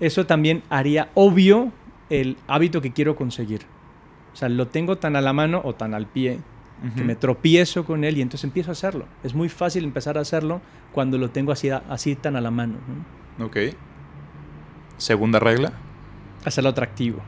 Eso 0.00 0.26
también 0.26 0.62
haría 0.68 1.10
obvio 1.14 1.72
el 2.10 2.36
hábito 2.46 2.82
que 2.82 2.92
quiero 2.92 3.16
conseguir. 3.16 3.62
O 4.34 4.36
sea, 4.36 4.48
lo 4.48 4.68
tengo 4.68 4.98
tan 4.98 5.16
a 5.16 5.20
la 5.20 5.32
mano 5.32 5.62
o 5.64 5.74
tan 5.74 5.94
al 5.94 6.06
pie 6.06 6.40
que 6.96 7.04
me 7.04 7.14
tropiezo 7.14 7.84
con 7.84 8.04
él 8.04 8.18
y 8.18 8.22
entonces 8.22 8.44
empiezo 8.44 8.70
a 8.70 8.72
hacerlo. 8.72 9.06
Es 9.22 9.34
muy 9.34 9.48
fácil 9.48 9.84
empezar 9.84 10.16
a 10.16 10.22
hacerlo 10.22 10.62
cuando 10.92 11.18
lo 11.18 11.30
tengo 11.30 11.52
así, 11.52 11.70
así 11.70 12.16
tan 12.16 12.36
a 12.36 12.40
la 12.40 12.50
mano. 12.50 12.76
Ok. 13.38 13.56
Segunda 14.96 15.38
regla. 15.38 15.72
Hacerlo 16.44 16.70
atractivo. 16.70 17.20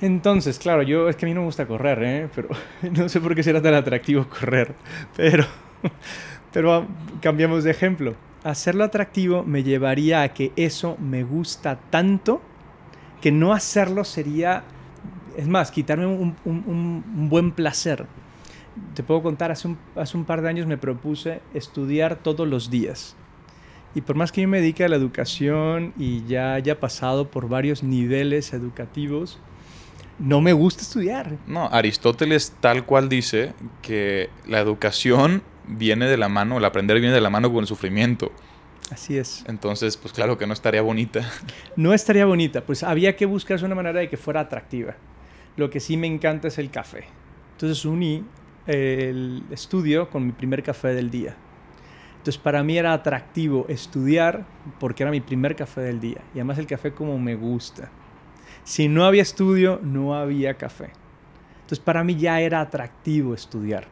Entonces, 0.00 0.58
claro, 0.58 0.82
yo 0.82 1.08
es 1.08 1.16
que 1.16 1.24
a 1.24 1.28
mí 1.28 1.34
no 1.34 1.40
me 1.40 1.46
gusta 1.46 1.66
correr, 1.66 2.02
¿eh? 2.02 2.28
pero 2.34 2.48
no 2.92 3.08
sé 3.08 3.20
por 3.20 3.34
qué 3.34 3.42
será 3.42 3.62
tan 3.62 3.74
atractivo 3.74 4.28
correr. 4.28 4.74
Pero, 5.16 5.44
pero 6.52 6.86
cambiamos 7.22 7.64
de 7.64 7.70
ejemplo. 7.70 8.14
Hacerlo 8.42 8.84
atractivo 8.84 9.42
me 9.44 9.62
llevaría 9.62 10.22
a 10.22 10.34
que 10.34 10.52
eso 10.56 10.98
me 11.00 11.24
gusta 11.24 11.76
tanto 11.88 12.42
que 13.22 13.32
no 13.32 13.54
hacerlo 13.54 14.04
sería 14.04 14.64
es 15.36 15.48
más, 15.48 15.70
quitarme 15.70 16.06
un, 16.06 17.04
buen 17.28 17.52
placer. 17.52 18.06
Te 18.94 19.02
puedo 19.02 19.22
contar, 19.22 19.50
hace 19.50 19.68
un, 19.68 19.78
hace 19.94 20.16
un 20.16 20.24
par 20.24 20.42
de 20.42 20.48
años 20.48 20.66
me 20.66 20.76
propuse 20.76 21.40
estudiar 21.52 22.16
todos 22.16 22.46
los 22.48 22.70
días. 22.70 23.16
Y 23.94 24.00
por 24.00 24.16
más 24.16 24.32
que 24.32 24.42
yo 24.42 24.48
me 24.48 24.60
dedique 24.60 24.84
a 24.84 24.88
la 24.88 24.96
educación 24.96 25.92
y 25.96 26.24
ya 26.26 26.54
haya 26.54 26.80
pasado 26.80 27.30
por 27.30 27.48
varios 27.48 27.84
niveles 27.84 28.52
educativos, 28.52 29.38
no 30.18 30.40
me 30.40 30.52
gusta 30.52 30.82
estudiar. 30.82 31.36
No, 31.46 31.68
Aristóteles 31.70 32.52
tal 32.60 32.84
cual 32.84 33.08
dice 33.08 33.52
que 33.82 34.30
la 34.46 34.60
educación 34.60 35.42
viene 35.68 36.06
de 36.06 36.16
la 36.16 36.28
mano, 36.28 36.58
el 36.58 36.64
aprender 36.64 37.00
viene 37.00 37.14
de 37.14 37.20
la 37.20 37.30
mano 37.30 37.52
con 37.52 37.60
el 37.60 37.66
sufrimiento. 37.66 38.32
Así 38.90 39.16
es. 39.16 39.44
Entonces, 39.48 39.96
pues 39.96 40.12
claro 40.12 40.36
que 40.36 40.46
no 40.46 40.52
estaría 40.52 40.82
bonita. 40.82 41.28
No 41.76 41.94
estaría 41.94 42.26
bonita, 42.26 42.64
pues 42.64 42.82
había 42.82 43.16
que 43.16 43.26
buscarse 43.26 43.64
una 43.64 43.74
manera 43.74 44.00
de 44.00 44.08
que 44.08 44.16
fuera 44.16 44.40
atractiva. 44.40 44.94
Lo 45.56 45.70
que 45.70 45.80
sí 45.80 45.96
me 45.96 46.06
encanta 46.06 46.48
es 46.48 46.58
el 46.58 46.70
café. 46.70 47.04
Entonces 47.52 47.84
uní 47.84 48.24
el 48.66 49.42
estudio 49.50 50.10
con 50.10 50.26
mi 50.26 50.32
primer 50.32 50.62
café 50.62 50.88
del 50.88 51.10
día. 51.10 51.36
Entonces 52.18 52.38
para 52.38 52.62
mí 52.62 52.78
era 52.78 52.92
atractivo 52.92 53.66
estudiar 53.68 54.46
porque 54.80 55.02
era 55.02 55.12
mi 55.12 55.20
primer 55.20 55.54
café 55.54 55.82
del 55.82 56.00
día. 56.00 56.22
Y 56.34 56.38
además 56.38 56.58
el 56.58 56.66
café 56.66 56.92
como 56.92 57.18
me 57.18 57.34
gusta. 57.34 57.90
Si 58.64 58.88
no 58.88 59.04
había 59.04 59.22
estudio, 59.22 59.80
no 59.82 60.14
había 60.14 60.54
café. 60.54 60.90
Entonces 61.56 61.80
para 61.80 62.02
mí 62.02 62.16
ya 62.16 62.40
era 62.40 62.60
atractivo 62.60 63.34
estudiar 63.34 63.86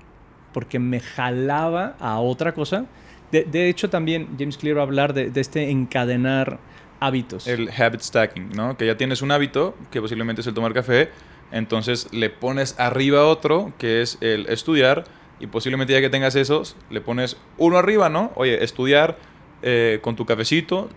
porque 0.52 0.78
me 0.78 1.00
jalaba 1.00 1.97
a 1.99 2.19
otra 2.19 2.52
cosa. 2.54 2.87
De, 3.31 3.69
hecho 3.69 3.88
también 3.88 4.28
James 4.38 4.59
Clear 4.59 4.76
va 4.76 4.81
a 4.81 4.85
hablar 4.85 5.14
de, 5.14 5.31
de 5.31 5.40
este 5.40 5.71
encadenar 5.71 6.59
hábitos. 7.00 7.47
El 7.47 7.71
habit 7.71 8.00
stacking, 8.00 8.50
¿no? 8.50 8.76
Que 8.76 8.87
ya 8.87 8.97
tienes 8.97 9.23
un 9.23 9.33
hábito, 9.33 9.75
que 9.90 10.00
posiblemente 10.00 10.42
es 10.42 10.47
el 10.47 10.54
tomar 10.54 10.73
café, 10.73 11.11
entonces 11.52 12.09
le 12.12 12.30
pones 12.30 12.78
arriba 12.78 13.26
otro, 13.26 13.73
que 13.78 14.02
es 14.02 14.18
el 14.21 14.47
estudiar, 14.49 15.04
y 15.38 15.47
posiblemente 15.47 15.92
ya 15.92 16.00
que 16.00 16.11
tengas 16.11 16.35
esos, 16.35 16.76
le 16.90 17.00
pones 17.00 17.37
uno 17.59 17.76
arriba, 17.76 18.09
¿no? 18.09 18.32
Oye, 18.37 18.64
estudiar 18.64 19.18
eh, 19.62 19.99
con 20.02 20.16
tu 20.16 20.25
cafecito 20.25 20.88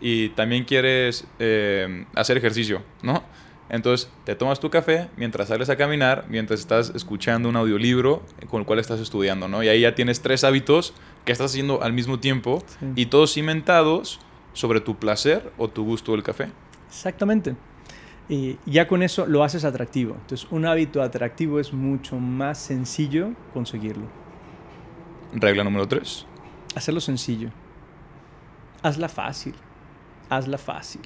y 0.00 0.30
también 0.30 0.64
quieres 0.64 1.26
eh, 1.38 2.06
hacer 2.14 2.36
ejercicio, 2.36 2.82
¿no? 3.02 3.22
Entonces 3.68 4.10
te 4.24 4.34
tomas 4.34 4.58
tu 4.58 4.68
café 4.68 5.08
mientras 5.16 5.48
sales 5.48 5.70
a 5.70 5.76
caminar, 5.76 6.24
mientras 6.28 6.58
estás 6.58 6.92
escuchando 6.94 7.48
un 7.48 7.56
audiolibro 7.56 8.22
con 8.48 8.60
el 8.60 8.66
cual 8.66 8.80
estás 8.80 8.98
estudiando, 9.00 9.46
¿no? 9.48 9.62
Y 9.62 9.68
ahí 9.68 9.82
ya 9.82 9.94
tienes 9.94 10.20
tres 10.22 10.42
hábitos 10.42 10.92
que 11.24 11.32
estás 11.32 11.52
haciendo 11.52 11.82
al 11.82 11.92
mismo 11.92 12.18
tiempo 12.18 12.64
y 12.96 13.06
todos 13.06 13.32
cimentados 13.34 14.18
sobre 14.54 14.80
tu 14.80 14.96
placer 14.96 15.52
o 15.56 15.68
tu 15.68 15.84
gusto 15.84 16.12
del 16.12 16.24
café. 16.24 16.48
Exactamente. 16.88 17.54
Y 18.30 18.58
ya 18.64 18.86
con 18.86 19.02
eso 19.02 19.26
lo 19.26 19.42
haces 19.42 19.64
atractivo. 19.64 20.14
Entonces, 20.14 20.46
un 20.52 20.64
hábito 20.64 21.02
atractivo 21.02 21.58
es 21.58 21.72
mucho 21.72 22.16
más 22.16 22.58
sencillo 22.58 23.32
conseguirlo. 23.52 24.06
Regla 25.32 25.64
número 25.64 25.88
3. 25.88 26.26
Hacerlo 26.76 27.00
sencillo. 27.00 27.50
Hazla 28.82 29.08
fácil. 29.08 29.54
Hazla 30.28 30.58
fácil. 30.58 31.02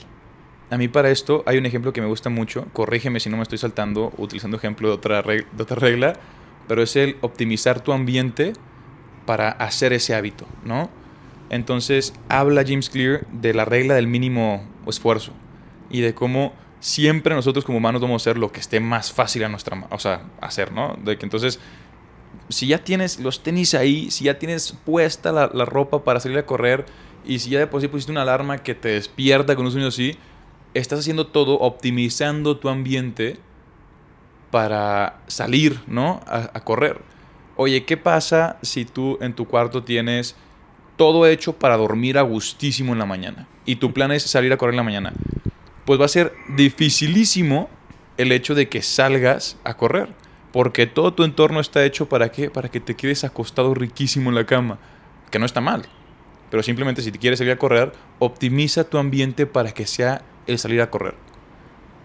A 0.70 0.76
mí 0.76 0.88
para 0.88 1.10
esto 1.10 1.42
hay 1.46 1.56
un 1.56 1.64
ejemplo 1.64 1.94
que 1.94 2.02
me 2.02 2.06
gusta 2.06 2.28
mucho. 2.28 2.66
Corrígeme 2.74 3.20
si 3.20 3.30
no 3.30 3.38
me 3.38 3.42
estoy 3.42 3.56
saltando 3.56 4.12
utilizando 4.18 4.58
ejemplo 4.58 4.88
de 4.88 4.94
otra, 4.94 5.22
regla, 5.22 5.48
de 5.50 5.62
otra 5.62 5.76
regla, 5.76 6.12
pero 6.68 6.82
es 6.82 6.94
el 6.94 7.16
optimizar 7.22 7.80
tu 7.80 7.92
ambiente 7.92 8.52
para 9.24 9.48
hacer 9.48 9.94
ese 9.94 10.14
hábito, 10.14 10.46
¿no? 10.62 10.90
Entonces 11.48 12.12
habla 12.28 12.64
James 12.66 12.90
Clear 12.90 13.26
de 13.28 13.54
la 13.54 13.64
regla 13.64 13.94
del 13.94 14.08
mínimo 14.08 14.66
esfuerzo 14.86 15.32
y 15.88 16.02
de 16.02 16.14
cómo 16.14 16.52
siempre 16.84 17.34
nosotros 17.34 17.64
como 17.64 17.78
humanos 17.78 18.02
vamos 18.02 18.20
a 18.20 18.22
hacer 18.22 18.36
lo 18.36 18.52
que 18.52 18.60
esté 18.60 18.78
más 18.78 19.10
fácil 19.10 19.42
a 19.44 19.48
nuestra, 19.48 19.86
o 19.90 19.98
sea, 19.98 20.24
hacer, 20.42 20.70
¿no? 20.70 20.98
De 21.02 21.16
que 21.16 21.24
entonces, 21.24 21.58
si 22.50 22.66
ya 22.66 22.84
tienes 22.84 23.20
los 23.20 23.42
tenis 23.42 23.72
ahí, 23.72 24.10
si 24.10 24.24
ya 24.24 24.38
tienes 24.38 24.72
puesta 24.84 25.32
la, 25.32 25.64
ropa 25.64 26.04
para 26.04 26.20
salir 26.20 26.36
a 26.36 26.44
correr 26.44 26.84
y 27.24 27.38
si 27.38 27.48
ya 27.48 27.58
de 27.58 27.66
por 27.66 27.80
sí 27.80 27.88
pusiste 27.88 28.12
una 28.12 28.20
alarma 28.20 28.58
que 28.58 28.74
te 28.74 28.88
despierta 28.88 29.56
con 29.56 29.64
un 29.64 29.72
sueño 29.72 29.86
así, 29.86 30.18
estás 30.74 30.98
haciendo 30.98 31.28
todo 31.28 31.54
optimizando 31.54 32.58
tu 32.58 32.68
ambiente 32.68 33.38
para 34.50 35.22
salir, 35.26 35.80
¿no? 35.86 36.20
A, 36.26 36.50
a 36.52 36.64
correr. 36.64 37.00
Oye, 37.56 37.86
¿qué 37.86 37.96
pasa 37.96 38.58
si 38.60 38.84
tú 38.84 39.16
en 39.22 39.32
tu 39.32 39.46
cuarto 39.46 39.84
tienes 39.84 40.36
todo 40.98 41.26
hecho 41.26 41.54
para 41.54 41.78
dormir 41.78 42.18
a 42.18 42.22
gustísimo 42.22 42.92
en 42.92 42.98
la 42.98 43.06
mañana? 43.06 43.48
Y 43.64 43.76
tu 43.76 43.94
plan 43.94 44.12
es 44.12 44.24
salir 44.24 44.52
a 44.52 44.58
correr 44.58 44.74
en 44.74 44.76
la 44.76 44.82
mañana 44.82 45.14
pues 45.84 46.00
va 46.00 46.06
a 46.06 46.08
ser 46.08 46.32
dificilísimo 46.48 47.68
el 48.16 48.32
hecho 48.32 48.54
de 48.54 48.68
que 48.68 48.82
salgas 48.82 49.56
a 49.64 49.74
correr. 49.74 50.08
Porque 50.52 50.86
todo 50.86 51.12
tu 51.12 51.24
entorno 51.24 51.60
está 51.60 51.84
hecho 51.84 52.08
para 52.08 52.30
qué? 52.30 52.48
Para 52.48 52.68
que 52.68 52.80
te 52.80 52.94
quedes 52.94 53.24
acostado 53.24 53.74
riquísimo 53.74 54.30
en 54.30 54.36
la 54.36 54.46
cama. 54.46 54.78
Que 55.30 55.38
no 55.38 55.46
está 55.46 55.60
mal. 55.60 55.86
Pero 56.50 56.62
simplemente 56.62 57.02
si 57.02 57.10
te 57.10 57.18
quieres 57.18 57.38
salir 57.38 57.52
a 57.52 57.58
correr, 57.58 57.92
optimiza 58.20 58.84
tu 58.84 58.98
ambiente 58.98 59.46
para 59.46 59.72
que 59.72 59.86
sea 59.86 60.22
el 60.46 60.58
salir 60.58 60.80
a 60.80 60.90
correr. 60.90 61.14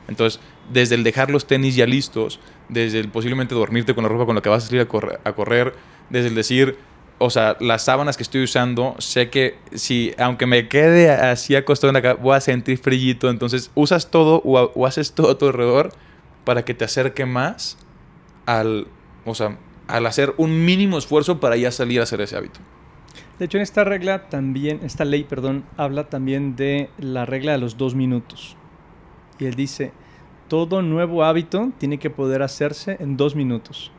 Entonces, 0.08 0.40
desde 0.72 0.96
el 0.96 1.04
dejar 1.04 1.30
los 1.30 1.46
tenis 1.46 1.76
ya 1.76 1.86
listos, 1.86 2.40
desde 2.68 3.00
el 3.00 3.10
posiblemente 3.10 3.54
dormirte 3.54 3.94
con 3.94 4.04
la 4.04 4.10
ropa 4.10 4.26
con 4.26 4.36
la 4.36 4.42
que 4.42 4.50
vas 4.50 4.64
a 4.64 4.68
salir 4.68 4.82
a 4.82 4.88
correr, 4.88 5.20
a 5.24 5.34
correr 5.34 5.76
desde 6.10 6.30
el 6.30 6.36
decir, 6.36 6.78
o 7.20 7.30
sea, 7.30 7.58
las 7.60 7.84
sábanas 7.84 8.18
que 8.18 8.24
estoy 8.24 8.44
usando, 8.44 8.96
sé 8.98 9.30
que 9.30 9.58
si, 9.74 10.14
aunque 10.18 10.46
me 10.46 10.68
quede 10.68 11.12
así 11.12 11.56
acostado 11.56 11.90
en 11.90 11.96
la 11.96 12.02
cama, 12.02 12.20
voy 12.22 12.36
a 12.36 12.42
sentir 12.42 12.78
frillito. 12.78 13.30
Entonces, 13.30 13.72
usas 13.76 14.10
todo 14.10 14.42
o, 14.44 14.72
o 14.74 14.86
haces 14.86 15.14
todo 15.14 15.32
a 15.32 15.38
tu 15.38 15.46
alrededor 15.46 15.92
para 16.46 16.66
que 16.66 16.74
te 16.74 16.86
acerque 16.86 17.26
más 17.26 17.78
al, 18.46 18.88
o 19.26 19.36
sea, 19.36 19.58
al 19.88 20.06
hacer 20.06 20.34
un 20.38 20.66
mínimo 20.66 20.98
esfuerzo 20.98 21.40
para 21.40 21.58
ya 21.58 21.72
salir 21.72 22.00
a 22.00 22.04
hacer 22.04 22.22
ese 22.22 22.38
hábito. 22.38 22.60
De 23.38 23.46
hecho, 23.46 23.58
en 23.58 23.64
esta 23.64 23.84
regla 23.84 24.30
también, 24.30 24.80
esta 24.84 25.06
ley, 25.06 25.24
perdón, 25.24 25.64
habla 25.78 26.10
también 26.10 26.56
de 26.56 26.90
la 26.98 27.26
regla 27.26 27.54
de 27.54 27.58
los 27.58 27.78
dos 27.78 27.96
minutos. 27.96 28.56
Y 29.40 29.46
él 29.46 29.56
dice, 29.56 29.94
todo 30.48 30.82
nuevo 30.82 31.24
hábito 31.24 31.72
tiene 31.78 32.00
que 32.00 32.10
poder 32.10 32.42
hacerse 32.42 32.98
en 33.00 33.16
dos 33.16 33.36
minutos. 33.36 33.92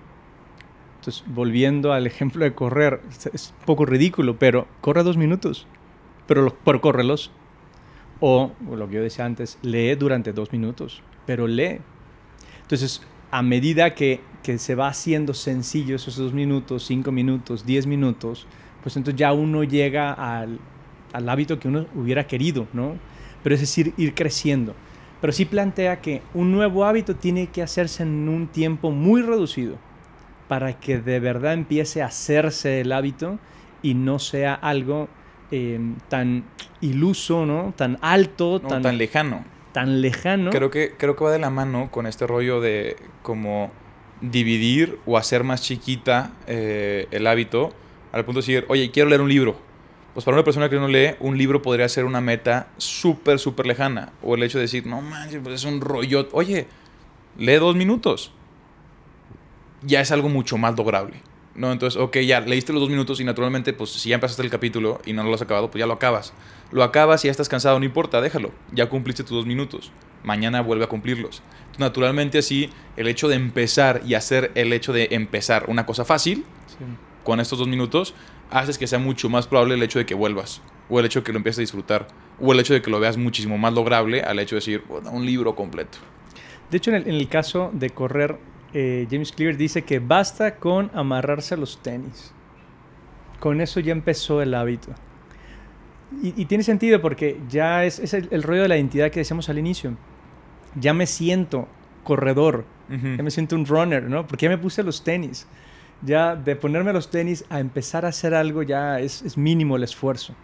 Entonces, 1.00 1.24
volviendo 1.28 1.94
al 1.94 2.06
ejemplo 2.06 2.44
de 2.44 2.52
correr, 2.52 3.00
es 3.32 3.54
un 3.58 3.64
poco 3.64 3.86
ridículo, 3.86 4.38
pero 4.38 4.68
corre 4.82 5.02
dos 5.02 5.16
minutos, 5.16 5.66
pero, 6.26 6.54
pero 6.62 6.82
córrelos. 6.82 7.30
O, 8.20 8.52
lo 8.70 8.86
que 8.86 8.96
yo 8.96 9.02
decía 9.02 9.24
antes, 9.24 9.58
lee 9.62 9.94
durante 9.94 10.34
dos 10.34 10.52
minutos, 10.52 11.02
pero 11.24 11.46
lee. 11.46 11.78
Entonces, 12.60 13.00
a 13.30 13.40
medida 13.40 13.94
que, 13.94 14.20
que 14.42 14.58
se 14.58 14.74
va 14.74 14.88
haciendo 14.88 15.32
sencillo 15.32 15.96
esos 15.96 16.16
dos 16.16 16.34
minutos, 16.34 16.84
cinco 16.84 17.12
minutos, 17.12 17.64
diez 17.64 17.86
minutos, 17.86 18.46
pues 18.82 18.94
entonces 18.98 19.18
ya 19.18 19.32
uno 19.32 19.64
llega 19.64 20.12
al, 20.12 20.58
al 21.14 21.28
hábito 21.30 21.58
que 21.58 21.68
uno 21.68 21.86
hubiera 21.94 22.26
querido, 22.26 22.66
¿no? 22.74 22.96
Pero 23.42 23.54
es 23.54 23.62
decir, 23.62 23.94
ir 23.96 24.14
creciendo. 24.14 24.74
Pero 25.22 25.32
sí 25.32 25.46
plantea 25.46 26.02
que 26.02 26.20
un 26.34 26.52
nuevo 26.52 26.84
hábito 26.84 27.16
tiene 27.16 27.46
que 27.46 27.62
hacerse 27.62 28.02
en 28.02 28.28
un 28.28 28.48
tiempo 28.48 28.90
muy 28.90 29.22
reducido 29.22 29.78
para 30.50 30.80
que 30.80 30.98
de 30.98 31.20
verdad 31.20 31.52
empiece 31.52 32.02
a 32.02 32.06
hacerse 32.06 32.80
el 32.80 32.90
hábito 32.90 33.38
y 33.82 33.94
no 33.94 34.18
sea 34.18 34.52
algo 34.52 35.08
em, 35.52 35.94
tan 36.08 36.42
iluso, 36.80 37.46
¿no? 37.46 37.72
Tan 37.76 37.98
alto, 38.00 38.60
tan, 38.60 38.82
tan 38.82 38.98
lejano. 38.98 39.44
Tan 39.70 40.00
lejano. 40.00 40.50
Creo 40.50 40.68
que, 40.68 40.96
creo 40.98 41.14
que 41.14 41.22
va 41.22 41.30
de 41.30 41.38
la 41.38 41.50
mano 41.50 41.92
con 41.92 42.08
este 42.08 42.26
rollo 42.26 42.60
de 42.60 42.96
como 43.22 43.70
dividir 44.20 44.98
o 45.06 45.16
hacer 45.16 45.44
más 45.44 45.62
chiquita 45.62 46.32
eh, 46.48 47.06
el 47.12 47.28
hábito 47.28 47.70
al 48.10 48.24
punto 48.24 48.40
de 48.40 48.46
decir, 48.46 48.64
oye, 48.66 48.90
quiero 48.90 49.08
leer 49.08 49.20
un 49.20 49.28
libro. 49.28 49.56
Pues 50.14 50.24
para 50.24 50.36
una 50.36 50.42
persona 50.42 50.68
que 50.68 50.80
no 50.80 50.88
lee, 50.88 51.14
un 51.20 51.38
libro 51.38 51.62
podría 51.62 51.88
ser 51.88 52.06
una 52.06 52.20
meta 52.20 52.66
súper, 52.76 53.38
súper 53.38 53.66
lejana. 53.66 54.14
O 54.20 54.34
el 54.34 54.42
hecho 54.42 54.58
de 54.58 54.62
decir, 54.62 54.84
no 54.84 55.00
manches, 55.00 55.40
pues 55.44 55.54
es 55.54 55.64
un 55.64 55.80
rollo. 55.80 56.28
Oye, 56.32 56.66
lee 57.38 57.54
dos 57.54 57.76
minutos. 57.76 58.32
Ya 59.82 60.00
es 60.00 60.10
algo 60.10 60.28
mucho 60.28 60.58
más 60.58 60.76
lograble. 60.76 61.22
¿no? 61.54 61.72
Entonces, 61.72 62.00
ok, 62.00 62.18
ya 62.18 62.40
leíste 62.40 62.72
los 62.72 62.80
dos 62.80 62.90
minutos 62.90 63.20
y 63.20 63.24
naturalmente, 63.24 63.72
pues 63.72 63.90
si 63.90 64.08
ya 64.08 64.14
empezaste 64.14 64.42
el 64.42 64.50
capítulo 64.50 65.00
y 65.04 65.12
no 65.12 65.22
lo 65.24 65.34
has 65.34 65.42
acabado, 65.42 65.70
pues 65.70 65.80
ya 65.80 65.86
lo 65.86 65.94
acabas. 65.94 66.32
Lo 66.70 66.82
acabas 66.82 67.24
y 67.24 67.28
ya 67.28 67.32
estás 67.32 67.48
cansado, 67.48 67.78
no 67.78 67.84
importa, 67.84 68.20
déjalo. 68.20 68.52
Ya 68.72 68.88
cumpliste 68.88 69.22
tus 69.22 69.32
dos 69.32 69.46
minutos. 69.46 69.92
Mañana 70.22 70.60
vuelve 70.60 70.84
a 70.84 70.88
cumplirlos. 70.88 71.42
naturalmente 71.78 72.38
así, 72.38 72.70
el 72.96 73.08
hecho 73.08 73.28
de 73.28 73.36
empezar 73.36 74.02
y 74.06 74.14
hacer 74.14 74.52
el 74.54 74.72
hecho 74.72 74.92
de 74.92 75.08
empezar 75.12 75.64
una 75.68 75.86
cosa 75.86 76.04
fácil, 76.04 76.44
con 77.24 77.40
estos 77.40 77.58
dos 77.58 77.68
minutos, 77.68 78.14
haces 78.50 78.78
que 78.78 78.86
sea 78.86 78.98
mucho 78.98 79.28
más 79.28 79.46
probable 79.46 79.74
el 79.74 79.82
hecho 79.82 79.98
de 79.98 80.06
que 80.06 80.14
vuelvas, 80.14 80.60
o 80.88 80.98
el 81.00 81.06
hecho 81.06 81.20
de 81.20 81.24
que 81.24 81.32
lo 81.32 81.38
empieces 81.38 81.58
a 81.58 81.62
disfrutar, 81.62 82.08
o 82.40 82.52
el 82.52 82.60
hecho 82.60 82.74
de 82.74 82.82
que 82.82 82.90
lo 82.90 83.00
veas 83.00 83.16
muchísimo 83.16 83.58
más 83.58 83.72
lograble 83.72 84.22
al 84.22 84.38
hecho 84.38 84.56
de 84.56 84.60
decir, 84.60 84.84
un 84.88 85.24
libro 85.24 85.54
completo. 85.54 85.98
De 86.70 86.76
hecho, 86.76 86.92
en 86.92 87.08
el, 87.08 87.28
caso 87.28 87.70
de 87.72 87.90
correr, 87.90 88.38
eh, 88.72 89.06
James 89.10 89.32
Clear 89.32 89.56
dice 89.56 89.82
que 89.82 89.98
basta 89.98 90.56
con 90.56 90.90
amarrarse 90.94 91.54
a 91.54 91.56
los 91.56 91.82
tenis. 91.82 92.32
Con 93.38 93.60
eso 93.60 93.80
ya 93.80 93.92
empezó 93.92 94.42
el 94.42 94.54
hábito. 94.54 94.90
Y, 96.22 96.44
tiene 96.46 96.64
sentido 96.64 97.00
porque 97.00 97.40
ya 97.48 97.84
es, 97.84 98.00
es 98.00 98.14
el, 98.14 98.42
rollo 98.42 98.62
de 98.62 98.68
la 98.68 98.76
identidad 98.76 99.10
que 99.10 99.20
decíamos 99.20 99.48
al 99.48 99.58
inicio. 99.58 99.96
Ya 100.74 100.92
me 100.92 101.06
siento 101.06 101.68
corredor, 102.02 102.64
ya 102.88 103.22
me 103.22 103.30
siento 103.30 103.54
un 103.54 103.64
runner, 103.64 104.02
¿no? 104.02 104.26
Porque 104.26 104.46
ya 104.46 104.50
me 104.50 104.58
puse 104.58 104.82
los 104.82 105.04
tenis 105.04 105.46
ya 106.02 106.34
de 106.36 106.56
ponerme 106.56 106.92
los 106.92 107.10
tenis 107.10 107.44
a 107.50 107.60
empezar 107.60 108.04
a 108.04 108.08
hacer 108.08 108.34
algo 108.34 108.62
ya 108.62 109.00
es, 109.00 109.36
mínimo 109.36 109.76
el 109.76 109.84
esfuerzo. 109.84 110.34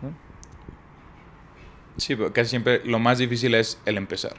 Sí, 1.97 2.15
pero 2.15 2.33
casi 2.33 2.51
siempre 2.51 2.83
lo 2.85 2.99
más 2.99 3.19
difícil 3.19 3.55
es 3.55 3.81
el 3.87 3.97
empezar. 3.97 4.35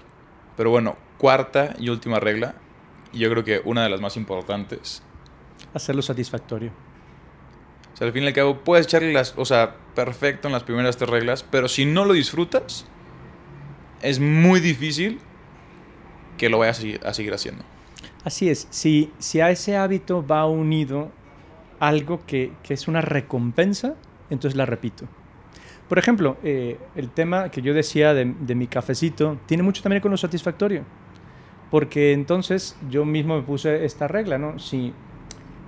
Pero 0.56 0.70
bueno, 0.70 0.96
cuarta 1.18 1.76
y 1.80 1.90
última 1.90 2.20
regla, 2.20 2.56
y 3.18 3.20
yo 3.20 3.30
creo 3.32 3.44
que 3.44 3.62
una 3.66 3.84
de 3.84 3.90
las 3.90 4.00
más 4.00 4.16
importantes. 4.16 5.02
Hacerlo 5.74 6.02
satisfactorio. 6.02 6.72
O 7.94 7.98
sea, 7.98 8.08
al 8.08 8.14
fin 8.14 8.24
y 8.24 8.28
al 8.28 8.34
cabo, 8.34 8.60
puedes 8.60 8.86
echarle 8.86 9.12
las, 9.12 9.34
o 9.38 9.46
sea, 9.46 9.76
perfecto 9.96 10.48
en 10.48 10.52
las 10.54 10.64
primeras 10.64 10.98
tres 10.98 11.10
reglas, 11.10 11.44
pero 11.44 11.68
si 11.68 11.86
no 11.86 12.06
lo 12.06 12.14
disfrutas, 12.14 12.86
es 14.02 14.20
muy 14.20 14.60
difícil 14.60 15.20
que 16.38 16.50
lo 16.50 16.60
vayas 16.60 16.84
a 17.04 17.14
seguir 17.14 17.34
haciendo. 17.34 17.64
Así 18.24 18.50
es, 18.50 18.68
si, 18.70 19.12
si 19.18 19.40
a 19.40 19.50
ese 19.50 19.78
hábito 19.78 20.26
va 20.26 20.46
unido 20.46 21.12
algo 21.80 22.22
que, 22.26 22.52
es 22.70 22.88
una 22.88 23.02
recompensa, 23.02 23.96
entonces 24.30 24.56
la 24.56 24.66
repito. 24.66 25.06
Por 25.90 25.98
ejemplo, 25.98 26.38
eh, 26.44 26.78
el 26.96 27.10
tema 27.10 27.50
que 27.50 27.62
yo 27.62 27.74
decía 27.74 28.14
de, 28.14 28.26
mi 28.26 28.68
cafecito 28.68 29.40
tiene 29.46 29.64
mucho 29.64 29.82
también 29.82 30.02
con 30.02 30.12
lo 30.12 30.18
satisfactorio. 30.18 30.84
Porque 31.72 32.14
entonces 32.14 32.78
yo 32.90 33.06
mismo 33.06 33.36
me 33.36 33.44
puse 33.44 33.86
esta 33.86 34.08
regla, 34.08 34.38
¿no? 34.38 34.58
Si, 34.60 34.94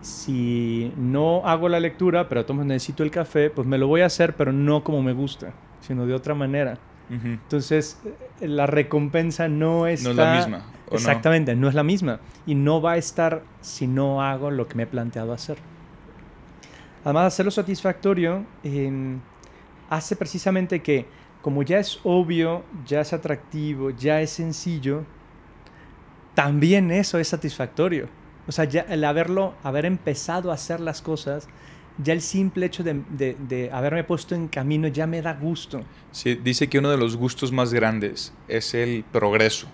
si 0.02 0.94
no 0.98 1.42
hago 1.46 1.68
la 1.68 1.80
lectura, 1.80 2.30
pero 2.30 2.46
tomo 2.46 2.64
necesito 2.64 3.04
el 3.04 3.12
café, 3.12 3.50
pues 3.50 3.68
me 3.68 3.78
lo 3.78 3.88
voy 3.88 4.02
a 4.02 4.06
hacer, 4.06 4.36
pero 4.36 4.54
no 4.54 4.84
como 4.84 5.02
me 5.04 5.14
gusta, 5.14 5.54
sino 5.82 6.06
de 6.06 6.14
otra 6.14 6.36
manera. 6.36 6.78
Entonces, 7.10 8.00
la 8.40 8.68
recompensa 8.68 9.48
no 9.48 9.88
está... 9.88 10.10
No 10.10 10.12
es 10.12 10.18
la 10.18 10.36
misma. 10.36 10.66
Exactamente, 10.92 11.56
no? 11.56 11.68
es 11.68 11.74
la 11.74 11.84
misma. 11.84 12.20
Y 12.46 12.56
no 12.56 12.82
va 12.82 12.94
a 12.94 12.98
estar 12.98 13.42
si 13.62 13.88
no 13.88 14.22
hago 14.22 14.52
lo 14.52 14.68
que 14.68 14.76
me 14.76 14.84
he 14.84 14.88
planteado 14.88 15.34
hacer. 15.34 15.58
Además, 17.04 17.26
hacerlo 17.34 17.52
satisfactorio 17.52 18.46
em, 18.64 19.20
hace 19.90 20.16
precisamente 20.16 20.82
que, 20.82 21.06
como 21.42 21.64
ya 21.64 21.80
es 21.80 22.00
obvio, 22.04 22.64
ya 22.86 23.02
es 23.02 23.14
atractivo, 23.14 23.92
ya 23.92 24.22
es 24.22 24.32
sencillo, 24.32 25.04
también 26.40 26.90
eso 26.90 27.20
es 27.20 27.28
satisfactorio. 27.28 28.08
O 28.48 28.54
sea, 28.54 28.64
ya 28.64 28.86
el 28.88 29.04
haberlo, 29.04 29.56
haber 29.62 29.86
empezado 29.86 30.52
a 30.52 30.54
hacer 30.54 30.80
las 30.80 31.02
cosas, 31.02 31.50
ya 32.02 32.14
el 32.14 32.22
simple 32.22 32.66
hecho 32.66 32.82
de, 32.82 33.70
haberme 33.74 34.06
puesto 34.06 34.36
en 34.36 34.48
camino 34.48 34.88
ya 34.88 35.06
me 35.06 35.22
da 35.22 35.34
gusto. 35.34 35.84
Sí, 36.14 36.36
dice 36.36 36.70
que 36.70 36.80
uno 36.80 36.92
de 36.92 36.98
los 36.98 37.18
gustos 37.18 37.52
más 37.52 37.74
grandes 37.74 38.32
es 38.48 38.74
el 38.74 39.04
progreso, 39.12 39.68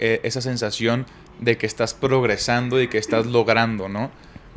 e, 0.00 0.20
esa 0.24 0.40
sensación 0.40 1.06
de 1.38 1.56
que 1.56 1.66
estás 1.66 1.94
progresando 1.94 2.82
y 2.82 2.88
que 2.88 2.98
estás 2.98 3.26
logrando, 3.26 3.88
¿no? 3.88 4.10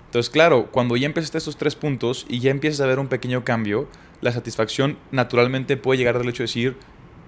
Entonces, 0.07 0.31
claro, 0.31 0.71
cuando 0.71 0.97
ya 0.97 1.05
empiezas 1.05 1.35
estos 1.35 1.57
tres 1.57 1.75
puntos 1.75 2.25
y 2.27 2.39
ya 2.39 2.49
empiezas 2.49 2.81
a 2.81 2.87
ver 2.87 2.97
un 2.97 3.07
pequeño 3.07 3.43
cambio, 3.43 3.87
la 4.19 4.31
satisfacción 4.31 4.97
naturalmente 5.11 5.77
puede 5.77 5.99
llegar 5.99 6.17
del 6.17 6.29
hecho 6.29 6.41
de 6.41 6.47
decir, 6.47 6.77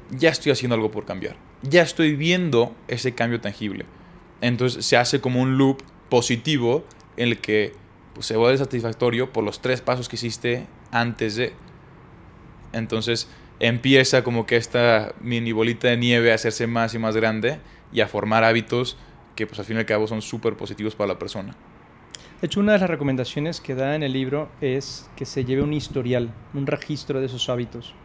ya 0.10 0.30
estoy 0.30 0.52
haciendo 0.52 0.74
algo 0.74 0.90
por 0.90 1.06
cambiar, 1.06 1.36
ya 1.62 1.84
estoy 1.84 2.16
viendo 2.16 2.76
ese 2.88 3.14
cambio 3.14 3.40
tangible. 3.40 3.86
Entonces 4.44 4.86
se 4.86 4.98
hace 4.98 5.22
como 5.22 5.42
un 5.42 5.58
loop 5.58 5.82
positivo 6.10 6.84
en 7.16 7.30
el 7.30 7.38
que 7.40 7.72
pues 8.14 8.26
se 8.26 8.36
vuelve 8.36 8.58
satisfactorio 8.58 9.32
por 9.32 9.42
los 9.42 9.62
tres 9.62 9.80
pasos 9.80 10.10
que 10.10 10.18
hiciste 10.18 10.68
antes 10.92 11.38
de. 11.38 11.54
Entonces 12.74 13.30
empieza 13.62 14.22
como 14.26 14.46
que 14.46 14.58
esta 14.58 15.14
mini 15.22 15.54
bolita 15.54 15.88
de 15.88 15.96
nieve 15.96 16.34
a 16.34 16.36
hacerse 16.36 16.68
más 16.68 16.94
y 16.94 17.00
más 17.00 17.16
grande 17.16 17.60
y 17.94 18.02
a 18.02 18.08
formar 18.10 18.44
hábitos 18.44 18.98
que 19.38 19.48
pues 19.48 19.60
al 19.60 19.66
fin 19.66 19.78
y 19.78 19.80
al 19.80 19.86
cabo 19.86 20.08
son 20.08 20.22
súper 20.22 20.58
positivos 20.58 20.94
para 20.94 21.14
la 21.14 21.20
persona. 21.20 21.56
De 22.42 22.48
hecho, 22.48 22.60
una 22.60 22.74
de 22.74 22.80
las 22.80 22.90
recomendaciones 22.90 23.62
que 23.62 23.76
da 23.76 23.96
en 23.96 24.04
el 24.04 24.12
libro 24.12 24.50
es 24.60 25.10
que 25.16 25.24
se 25.26 25.46
lleve 25.46 25.62
un 25.62 25.72
historial, 25.72 26.34
un 26.54 26.68
registro 26.68 27.22
de 27.22 27.28
esos 27.28 27.48
hábitos. 27.48 27.96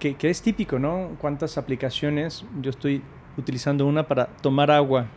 Que, 0.00 0.14
que 0.14 0.30
es 0.30 0.40
típico, 0.40 0.78
¿no? 0.78 1.10
¿Cuántas 1.20 1.58
aplicaciones? 1.58 2.46
Yo 2.62 2.70
estoy 2.70 3.02
utilizando 3.36 3.84
una 3.84 4.08
para 4.08 4.28
tomar 4.28 4.70
agua. 4.70 5.08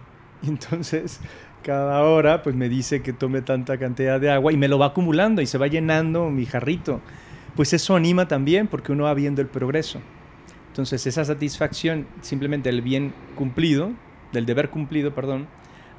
Entonces, 0.47 1.19
cada 1.63 2.03
hora 2.03 2.41
pues 2.41 2.55
me 2.55 2.69
dice 2.69 3.01
que 3.01 3.13
tome 3.13 3.41
tanta 3.41 3.77
cantidad 3.77 4.19
de 4.19 4.31
agua 4.31 4.51
y 4.51 4.57
me 4.57 4.67
lo 4.67 4.79
va 4.79 4.87
acumulando 4.87 5.41
y 5.41 5.45
se 5.45 5.57
va 5.57 5.67
llenando 5.67 6.29
mi 6.29 6.45
jarrito. 6.45 7.01
Pues 7.55 7.73
eso 7.73 7.95
anima 7.95 8.27
también 8.27 8.67
porque 8.67 8.91
uno 8.91 9.03
va 9.03 9.13
viendo 9.13 9.41
el 9.41 9.47
progreso. 9.47 9.99
Entonces 10.67 11.05
esa 11.05 11.25
satisfacción 11.25 12.07
simplemente 12.21 12.69
del 12.69 12.81
bien 12.81 13.13
cumplido, 13.35 13.91
del 14.31 14.45
deber 14.45 14.69
cumplido, 14.69 15.13
perdón, 15.13 15.47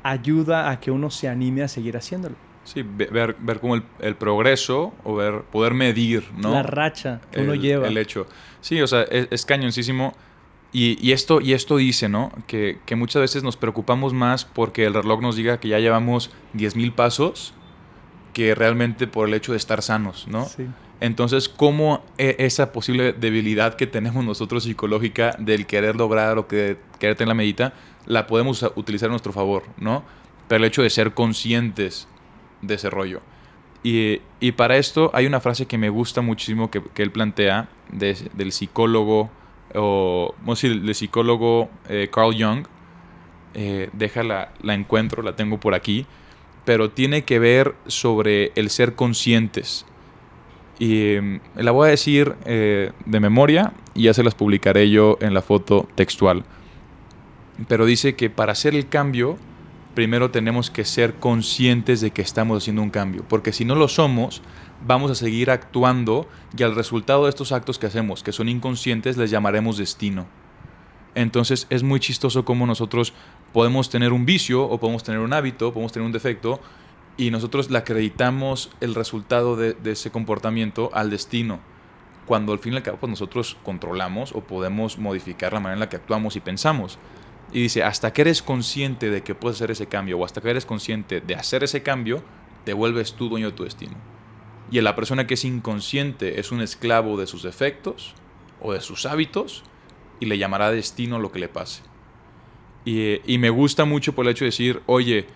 ayuda 0.02 0.70
a 0.70 0.80
que 0.80 0.90
uno 0.90 1.10
se 1.10 1.28
anime 1.28 1.62
a 1.62 1.68
seguir 1.68 1.96
haciéndolo. 1.96 2.34
Sí, 2.64 2.82
ver, 2.82 3.36
ver 3.40 3.58
como 3.58 3.74
el, 3.74 4.14
progreso 4.14 4.94
o 5.02 5.16
ver, 5.16 5.42
poder 5.50 5.74
medir, 5.74 6.24
¿no? 6.36 6.52
La 6.52 6.62
racha 6.62 7.20
que 7.32 7.40
uno 7.40 7.56
lleva. 7.56 7.88
El 7.88 7.98
hecho. 7.98 8.28
Sí, 8.60 8.80
o 8.80 8.86
sea, 8.86 9.02
es, 9.02 9.26
es 9.32 9.44
cañoncísimo 9.44 10.14
y, 10.72 11.12
esto, 11.12 11.40
y 11.40 11.52
esto 11.52 11.76
dice, 11.76 12.08
¿no? 12.08 12.32
Que, 12.46 12.78
muchas 12.96 13.20
veces 13.20 13.42
nos 13.42 13.56
preocupamos 13.56 14.14
más 14.14 14.44
porque 14.46 14.84
el 14.86 14.94
reloj 14.94 15.20
nos 15.20 15.36
diga 15.36 15.60
que 15.60 15.68
ya 15.68 15.78
llevamos 15.78 16.30
10.000 16.54 16.92
pasos 16.94 17.52
que 18.32 18.54
realmente 18.54 19.06
por 19.06 19.28
el 19.28 19.34
hecho 19.34 19.52
de 19.52 19.58
estar 19.58 19.82
sanos, 19.82 20.26
¿no? 20.28 20.46
Sí. 20.46 20.66
Entonces, 21.00 21.48
¿cómo 21.50 22.02
e- 22.16 22.36
esa 22.38 22.72
posible 22.72 23.12
debilidad 23.12 23.74
que 23.74 23.86
tenemos 23.86 24.24
nosotros 24.24 24.64
psicológica 24.64 25.36
del 25.38 25.66
querer 25.66 25.96
lograr 25.96 26.38
o 26.38 26.46
que 26.48 26.78
querer 26.98 27.16
tener 27.16 27.28
la 27.28 27.34
medita, 27.34 27.74
la 28.06 28.26
podemos 28.26 28.62
utilizar 28.76 29.08
a 29.08 29.10
nuestro 29.10 29.32
favor, 29.32 29.64
¿no? 29.76 30.04
Pero 30.48 30.64
el 30.64 30.68
hecho 30.68 30.82
de 30.82 30.88
ser 30.90 31.12
conscientes 31.12 32.08
de 32.62 32.74
ese 32.76 32.88
rollo. 32.88 33.20
Y, 33.82 34.20
y 34.40 34.52
para 34.52 34.76
esto 34.78 35.10
hay 35.12 35.26
una 35.26 35.40
frase 35.40 35.66
que 35.66 35.76
me 35.76 35.88
gusta 35.90 36.22
muchísimo 36.22 36.70
que, 36.70 36.80
que 36.94 37.02
él 37.02 37.10
plantea 37.10 37.68
de- 37.90 38.30
del 38.32 38.52
psicólogo, 38.52 39.28
o 39.74 40.34
vamos 40.40 40.62
a 40.64 40.68
del 40.68 40.94
psicólogo 40.94 41.70
eh, 41.88 42.08
Carl 42.12 42.34
Jung. 42.34 42.66
Eh, 43.54 43.90
déjala, 43.92 44.52
la 44.62 44.74
encuentro, 44.74 45.22
la 45.22 45.36
tengo 45.36 45.58
por 45.58 45.74
aquí. 45.74 46.06
Pero 46.64 46.90
tiene 46.90 47.22
que 47.22 47.38
ver 47.38 47.74
sobre 47.86 48.52
el 48.54 48.70
ser 48.70 48.94
conscientes. 48.94 49.84
Y 50.78 51.16
mm, 51.20 51.40
la 51.56 51.70
voy 51.70 51.88
a 51.88 51.90
decir 51.90 52.34
eh, 52.44 52.92
de 53.04 53.20
memoria 53.20 53.72
y 53.94 54.04
ya 54.04 54.14
se 54.14 54.22
las 54.22 54.34
publicaré 54.34 54.90
yo 54.90 55.18
en 55.20 55.34
la 55.34 55.42
foto 55.42 55.88
textual. 55.94 56.44
Pero 57.68 57.84
dice 57.84 58.14
que 58.14 58.30
para 58.30 58.52
hacer 58.52 58.74
el 58.74 58.88
cambio, 58.88 59.36
primero 59.94 60.30
tenemos 60.30 60.70
que 60.70 60.84
ser 60.84 61.14
conscientes 61.14 62.00
de 62.00 62.10
que 62.10 62.22
estamos 62.22 62.62
haciendo 62.62 62.82
un 62.82 62.90
cambio. 62.90 63.24
Porque 63.28 63.52
si 63.52 63.64
no 63.64 63.74
lo 63.74 63.88
somos, 63.88 64.42
vamos 64.86 65.10
a 65.10 65.14
seguir 65.14 65.50
actuando 65.50 66.28
y 66.56 66.62
al 66.62 66.74
resultado 66.74 67.24
de 67.24 67.30
estos 67.30 67.52
actos 67.52 67.78
que 67.78 67.86
hacemos, 67.86 68.22
que 68.22 68.32
son 68.32 68.48
inconscientes, 68.48 69.16
les 69.16 69.30
llamaremos 69.30 69.78
destino. 69.78 70.26
Entonces 71.14 71.66
es 71.70 71.82
muy 71.82 72.00
chistoso 72.00 72.44
cómo 72.44 72.66
nosotros 72.66 73.12
podemos 73.52 73.90
tener 73.90 74.12
un 74.12 74.24
vicio 74.24 74.62
o 74.64 74.78
podemos 74.78 75.02
tener 75.02 75.20
un 75.20 75.32
hábito, 75.32 75.72
podemos 75.72 75.92
tener 75.92 76.06
un 76.06 76.12
defecto 76.12 76.60
y 77.16 77.30
nosotros 77.30 77.70
le 77.70 77.78
acreditamos 77.78 78.70
el 78.80 78.94
resultado 78.94 79.56
de, 79.56 79.76
ese 79.84 80.10
comportamiento 80.10 80.90
al 80.94 81.10
destino. 81.10 81.60
Cuando 82.26 82.52
al 82.52 82.60
fin 82.60 82.72
y 82.72 82.76
al 82.76 82.82
cabo 82.82 82.98
pues, 82.98 83.10
nosotros 83.10 83.58
controlamos 83.62 84.32
o 84.32 84.40
podemos 84.40 84.96
modificar 84.96 85.52
la 85.52 85.60
manera 85.60 85.74
en 85.74 85.80
la 85.80 85.88
que 85.88 85.96
actuamos 85.96 86.36
y 86.36 86.40
pensamos. 86.40 86.98
Y 87.52 87.60
dice, 87.60 87.82
hasta 87.82 88.12
que 88.14 88.22
eres 88.22 88.40
consciente 88.40 89.10
de 89.10 89.22
que 89.22 89.34
puedes 89.34 89.58
hacer 89.58 89.70
ese 89.70 89.86
cambio 89.86 90.18
o 90.18 90.24
hasta 90.24 90.40
que 90.40 90.48
eres 90.48 90.64
consciente 90.64 91.20
de 91.20 91.34
hacer 91.34 91.62
ese 91.62 91.82
cambio, 91.82 92.22
te 92.64 92.72
vuelves 92.72 93.12
tú 93.12 93.28
dueño 93.28 93.50
de 93.50 93.56
tu 93.56 93.64
destino. 93.64 93.96
Y 94.72 94.80
la 94.80 94.96
persona 94.96 95.26
que 95.26 95.34
es 95.34 95.44
inconsciente 95.44 96.40
es 96.40 96.50
un 96.50 96.62
esclavo 96.62 97.18
de 97.18 97.26
sus 97.26 97.42
defectos 97.42 98.14
o 98.58 98.72
de 98.72 98.80
sus 98.80 99.04
hábitos 99.04 99.64
y 100.18 100.24
le 100.24 100.38
llamará 100.38 100.72
destino 100.72 101.18
lo 101.18 101.30
que 101.30 101.40
le 101.40 101.48
pase. 101.48 101.82
Y, 102.86 103.20
y 103.30 103.36
me 103.36 103.50
gusta 103.50 103.84
mucho 103.84 104.14
por 104.14 104.24
el 104.24 104.32
hecho 104.32 104.46
de 104.46 104.50
decir, 104.50 104.82
oye, 104.86 105.26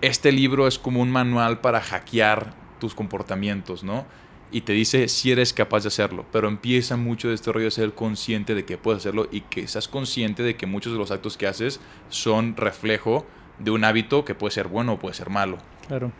este 0.00 0.32
libro 0.32 0.66
es 0.66 0.76
como 0.76 1.00
un 1.00 1.10
manual 1.10 1.60
para 1.60 1.80
hackear 1.80 2.52
tus 2.80 2.96
comportamientos, 2.96 3.84
¿no? 3.84 4.04
Y 4.50 4.62
te 4.62 4.72
dice 4.72 5.06
si 5.06 5.30
eres 5.30 5.52
capaz 5.52 5.84
de 5.84 5.88
hacerlo, 5.88 6.26
pero 6.32 6.48
empieza 6.48 6.96
mucho 6.96 7.28
de 7.28 7.34
este 7.34 7.52
rollo 7.52 7.66
de 7.66 7.70
ser 7.70 7.94
consciente 7.94 8.56
de 8.56 8.64
que 8.64 8.76
puedes 8.76 9.02
hacerlo 9.02 9.28
y 9.30 9.42
que 9.42 9.68
seas 9.68 9.86
consciente 9.86 10.42
de 10.42 10.56
que 10.56 10.66
muchos 10.66 10.92
de 10.92 10.98
los 10.98 11.12
actos 11.12 11.36
que 11.36 11.46
haces 11.46 11.80
son 12.08 12.56
reflejo 12.56 13.24
de 13.60 13.70
un 13.70 13.84
hábito 13.84 14.24
que 14.24 14.34
puede 14.34 14.50
ser 14.50 14.66
bueno 14.66 14.94
o 14.94 14.98
puede 14.98 15.14
ser 15.14 15.30
malo. 15.30 15.58
Claro. 15.86 16.10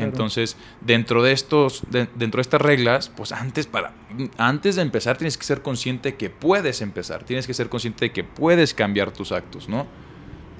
Claro. 0.00 0.12
Entonces, 0.12 0.56
dentro 0.80 1.22
de 1.22 1.32
estos, 1.32 1.82
de- 1.90 2.08
dentro 2.14 2.38
de 2.38 2.42
estas 2.42 2.60
reglas, 2.60 3.08
pues 3.08 3.32
antes 3.32 3.66
para, 3.66 3.92
antes 4.38 4.76
de 4.76 4.82
empezar 4.82 5.16
tienes 5.16 5.36
que 5.38 5.44
ser 5.44 5.62
consciente 5.62 6.14
que 6.16 6.30
puedes 6.30 6.80
empezar, 6.82 7.24
tienes 7.24 7.46
que 7.46 7.54
ser 7.54 7.68
consciente 7.68 8.06
de 8.06 8.12
que 8.12 8.24
puedes 8.24 8.74
cambiar 8.74 9.10
tus 9.12 9.32
actos, 9.32 9.68
¿no? 9.68 9.86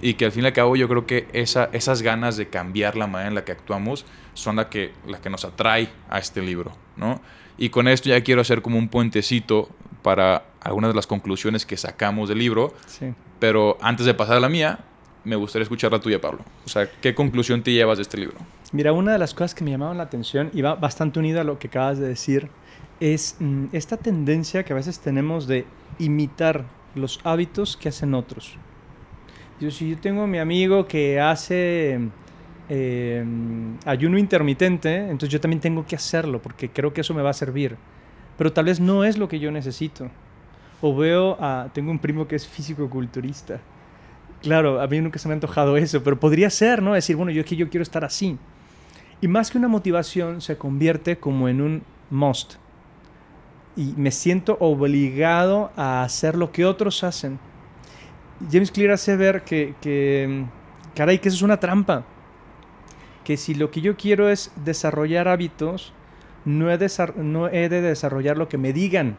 Y 0.03 0.15
que 0.15 0.25
al 0.25 0.33
fin 0.33 0.45
y 0.45 0.47
al 0.47 0.53
cabo 0.55 0.77
yo 0.77 0.89
creo 0.89 1.07
que 1.07 1.29
esa, 1.35 1.69
esas 1.73 2.01
ganas 2.03 2.37
de 2.39 2.49
cambiar 2.49 2.97
la 2.97 3.07
manera 3.07 3.29
en 3.29 3.35
la 3.35 3.45
que 3.45 3.53
actuamos 3.53 4.07
son 4.35 4.57
la 4.57 4.71
que, 4.71 4.93
la 5.07 5.21
que 5.21 5.29
nos 5.29 5.45
atrae 5.45 5.91
a 6.09 6.19
este 6.19 6.41
libro, 6.41 6.73
¿no? 6.97 7.21
Y 7.59 7.69
con 7.69 7.87
esto 7.89 8.09
ya 8.09 8.23
quiero 8.23 8.41
hacer 8.41 8.63
como 8.63 8.79
un 8.79 8.89
puentecito 8.89 9.69
para 10.03 10.45
algunas 10.63 10.91
de 10.93 10.95
las 10.95 11.07
conclusiones 11.07 11.67
que 11.67 11.77
sacamos 11.77 12.31
del 12.31 12.39
libro, 12.39 12.73
Sí. 12.87 13.13
pero 13.39 13.77
antes 13.83 14.07
de 14.07 14.15
pasar 14.15 14.39
a 14.39 14.41
la 14.41 14.49
mía, 14.49 14.79
me 15.25 15.37
gustaría 15.37 15.65
escuchar 15.65 15.93
la 15.93 16.01
tuya, 16.01 16.19
Pablo. 16.19 16.43
O 16.65 16.69
sea, 16.71 16.91
¿qué 17.03 17.15
conclusión 17.15 17.63
te 17.63 17.71
llevas 17.73 17.99
de 17.99 18.03
este 18.03 18.17
libro? 18.17 18.39
Mira, 18.73 18.93
una 18.93 19.13
de 19.13 19.19
las 19.19 19.35
cosas 19.35 19.55
que 19.55 19.65
me 19.65 19.73
llamaban 19.73 19.97
la 19.97 20.05
atención 20.05 20.51
y 20.55 20.63
va 20.63 20.77
bastante 20.77 21.19
unida 21.19 21.41
a 21.41 21.45
lo 21.45 21.59
que 21.59 21.67
acabas 21.67 21.99
de 21.99 22.07
decir 22.07 22.49
es 23.01 23.37
mm, 23.41 23.67
esta 23.73 23.97
tendencia 23.97 24.63
que 24.65 24.73
a 24.73 24.77
veces 24.77 25.01
tenemos 25.01 25.49
de 25.49 25.65
imitar 25.99 26.65
los 26.95 27.21
hábitos 27.25 27.77
que 27.77 27.89
hacen 27.89 28.15
otros. 28.15 28.57
Yo, 29.61 29.71
si 29.71 29.91
yo 29.91 29.99
tengo 29.99 30.23
a 30.23 30.27
mi 30.27 30.39
amigo 30.39 30.87
que 30.87 31.21
hace 31.21 31.99
eh, 32.69 33.25
ayuno 33.85 34.19
intermitente, 34.19 34.97
entonces 34.97 35.31
yo 35.31 35.41
también 35.41 35.61
tengo 35.61 35.85
que 35.85 35.97
hacerlo 35.97 36.41
porque 36.41 36.71
creo 36.71 36.93
que 36.93 37.01
eso 37.01 37.13
me 37.13 37.23
va 37.23 37.31
a 37.31 37.35
servir. 37.35 37.77
Pero 38.39 38.53
tal 38.53 38.67
vez 38.67 38.81
no 38.81 39.05
es 39.05 39.19
lo 39.19 39.29
que 39.29 39.39
yo 39.41 39.51
necesito. 39.51 40.09
O 40.81 40.97
veo 40.97 41.37
a... 41.41 41.69
Tengo 41.75 41.91
un 41.91 41.99
primo 41.99 42.27
que 42.27 42.37
es 42.37 42.47
físico-culturista. 42.47 43.61
Claro, 44.41 44.81
a 44.81 44.87
mí 44.87 44.99
nunca 45.01 45.19
se 45.19 45.29
me 45.29 45.33
ha 45.33 45.35
antojado 45.35 45.77
eso, 45.77 46.03
pero 46.03 46.19
podría 46.19 46.49
ser, 46.49 46.81
¿no? 46.81 46.95
Decir, 46.95 47.17
bueno, 47.17 47.33
yo 47.33 47.41
es 47.41 47.47
que 47.47 47.57
yo 47.57 47.69
quiero 47.69 47.83
estar 47.83 48.03
así. 48.05 48.39
Y 49.21 49.29
más 49.29 49.51
que 49.51 49.59
una 49.59 49.69
motivación, 49.69 50.41
se 50.41 50.57
convierte 50.57 51.19
como 51.19 51.49
en 51.49 51.61
un 51.61 51.83
must. 52.11 52.55
Y 53.77 53.95
me 53.97 54.11
siento 54.11 54.57
obligado 54.61 55.71
a 55.77 56.03
hacer 56.03 56.37
lo 56.37 56.53
que 56.53 56.65
otros 56.65 57.05
hacen. 57.05 57.39
James 58.51 58.71
Clear 58.71 58.93
hace 58.93 59.17
ver 59.17 59.43
que, 59.43 59.75
que, 59.81 60.47
caray, 60.95 61.19
que 61.19 61.29
eso 61.29 61.37
es 61.37 61.43
una 61.43 61.61
trampa. 61.61 62.05
Que 63.25 63.37
si 63.37 63.55
lo 63.55 63.71
que 63.71 63.83
yo 63.83 63.97
quiero 63.97 64.29
es 64.31 64.53
desarrollar 64.65 65.29
hábitos, 65.29 65.93
no 66.45 66.71
he, 66.71 66.79
de 66.79 67.81
desarrollar 67.83 68.39
lo 68.39 68.49
que 68.49 68.59
me 68.59 68.73
digan, 68.73 69.17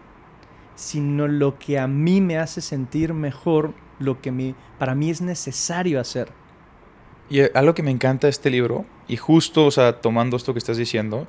sino 0.75 1.27
lo 1.27 1.59
que 1.59 1.79
a 1.79 1.87
mí 1.87 2.21
me 2.21 2.37
hace 2.37 2.61
sentir 2.61 3.13
mejor, 3.13 3.73
lo 3.99 4.21
que 4.21 4.55
para 4.79 4.95
mí 4.95 5.09
es 5.09 5.21
necesario 5.21 5.99
hacer. 5.99 6.29
Y 7.31 7.39
eh, 7.39 7.51
algo 7.55 7.73
que 7.73 7.81
me 7.81 7.91
encanta 7.91 8.27
este 8.27 8.49
libro, 8.49 8.85
y 9.07 9.15
justo, 9.17 9.65
o 9.65 9.71
sea, 9.71 10.01
tomando 10.01 10.37
esto 10.37 10.53
que 10.53 10.59
estás 10.59 10.77
diciendo, 10.77 11.27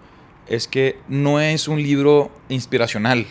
es 0.49 0.67
que 0.69 0.99
no 1.09 1.41
es 1.41 1.69
un 1.69 1.81
libro 1.83 2.31
inspiracional. 2.49 3.25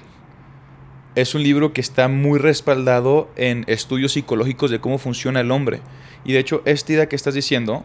Es 1.16 1.36
un 1.36 1.44
libro 1.44 1.74
que 1.74 1.82
está 1.82 2.08
muy 2.08 2.40
respaldado 2.40 3.30
en 3.36 3.66
estudios 3.68 4.14
psicológicos 4.14 4.72
de 4.72 4.80
cómo 4.80 4.98
funciona 4.98 5.42
el 5.42 5.52
hombre. 5.52 5.82
Y 6.24 6.32
de 6.32 6.40
hecho, 6.40 6.62
esta 6.64 6.94
idea 6.94 7.10
que 7.10 7.18
estás 7.18 7.34
diciendo, 7.34 7.84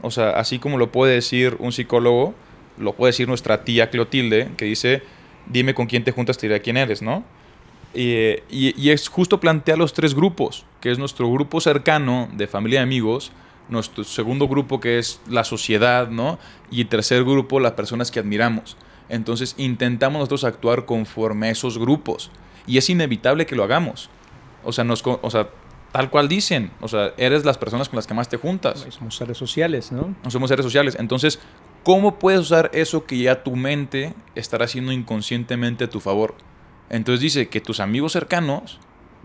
o 0.00 0.10
sea, 0.10 0.30
así 0.30 0.58
como 0.58 0.78
lo 0.78 0.90
puede 0.90 1.12
decir 1.14 1.56
un 1.58 1.70
psicólogo, 1.72 2.34
lo 2.78 2.94
puede 2.94 3.10
decir 3.10 3.28
nuestra 3.28 3.64
tía 3.64 3.90
Clotilde, 3.90 4.48
que 4.56 4.64
dice, 4.64 5.02
dime 5.46 5.74
con 5.74 5.86
quién 5.86 6.04
te 6.04 6.12
juntas, 6.12 6.38
te 6.38 6.46
diré 6.48 6.62
quién 6.62 6.78
eres, 6.78 7.02
¿no? 7.02 7.22
Y, 7.92 8.12
eh, 8.12 8.42
y- 8.48 8.80
y 8.80 8.88
es 8.90 9.08
justo 9.10 9.38
plantear 9.38 9.76
los 9.76 9.92
tres 9.92 10.14
grupos, 10.14 10.64
que 10.80 10.90
es 10.90 10.98
nuestro 10.98 11.30
grupo 11.30 11.60
cercano 11.60 12.30
de 12.32 12.46
familia 12.46 12.80
y 12.80 12.84
amigos, 12.84 13.32
nuestro 13.72 14.04
segundo 14.04 14.46
grupo 14.46 14.80
que 14.80 14.98
es 14.98 15.20
la 15.28 15.44
sociedad, 15.44 16.08
¿no? 16.08 16.38
Y 16.70 16.84
tercer 16.84 17.24
grupo, 17.24 17.58
las 17.58 17.72
personas 17.72 18.10
que 18.10 18.20
admiramos. 18.20 18.76
Entonces 19.08 19.54
intentamos 19.58 20.20
nosotros 20.20 20.44
actuar 20.44 20.84
conforme 20.84 21.48
a 21.48 21.50
esos 21.50 21.78
grupos. 21.78 22.30
Y 22.66 22.78
es 22.78 22.88
inevitable 22.88 23.46
que 23.46 23.56
lo 23.56 23.64
hagamos. 23.64 24.08
O 24.64 24.72
sea, 24.72 24.84
nos, 24.84 25.02
o 25.04 25.30
sea, 25.30 25.48
tal 25.92 26.10
cual 26.10 26.28
dicen. 26.28 26.70
O 26.80 26.88
sea, 26.88 27.12
eres 27.16 27.44
las 27.44 27.58
personas 27.58 27.88
con 27.88 27.96
las 27.96 28.06
que 28.06 28.14
más 28.14 28.28
te 28.28 28.36
juntas. 28.36 28.86
Somos 28.90 29.16
seres 29.16 29.36
sociales, 29.36 29.92
¿no? 29.92 30.14
No 30.22 30.30
somos 30.30 30.48
seres 30.48 30.64
sociales. 30.64 30.96
Entonces, 30.98 31.40
¿cómo 31.82 32.18
puedes 32.18 32.40
usar 32.40 32.70
eso 32.72 33.04
que 33.04 33.18
ya 33.18 33.42
tu 33.42 33.56
mente 33.56 34.14
estará 34.34 34.64
haciendo 34.64 34.92
inconscientemente 34.92 35.84
a 35.84 35.90
tu 35.90 36.00
favor? 36.00 36.34
Entonces 36.88 37.20
dice 37.20 37.48
que 37.48 37.60
tus 37.60 37.80
amigos 37.80 38.12
cercanos 38.12 38.78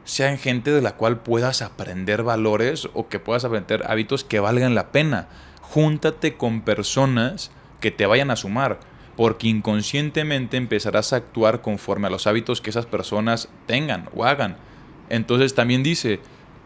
sean 0.07 0.37
gente 0.37 0.71
de 0.71 0.81
la 0.81 0.95
cual 0.95 1.19
puedas 1.19 1.61
aprender 1.61 2.23
valores 2.23 2.87
o 2.93 3.09
que 3.09 3.19
puedas 3.19 3.43
aprender 3.43 3.83
hábitos 3.87 4.23
que 4.23 4.39
valgan 4.39 4.73
la 4.73 4.93
pena. 4.93 5.27
Júntate 5.61 6.37
con 6.37 6.61
personas 6.61 7.51
que 7.81 7.91
te 7.91 8.05
vayan 8.05 8.31
a 8.31 8.37
sumar, 8.37 8.79
porque 9.17 9.49
inconscientemente 9.49 10.55
empezarás 10.55 11.11
a 11.11 11.17
actuar 11.17 11.61
conforme 11.61 12.07
a 12.07 12.09
los 12.09 12.25
hábitos 12.25 12.61
que 12.61 12.69
esas 12.69 12.85
personas 12.85 13.49
tengan 13.65 14.09
o 14.15 14.23
hagan. 14.23 14.55
Entonces 15.09 15.55
también 15.55 15.83
dice, 15.83 16.21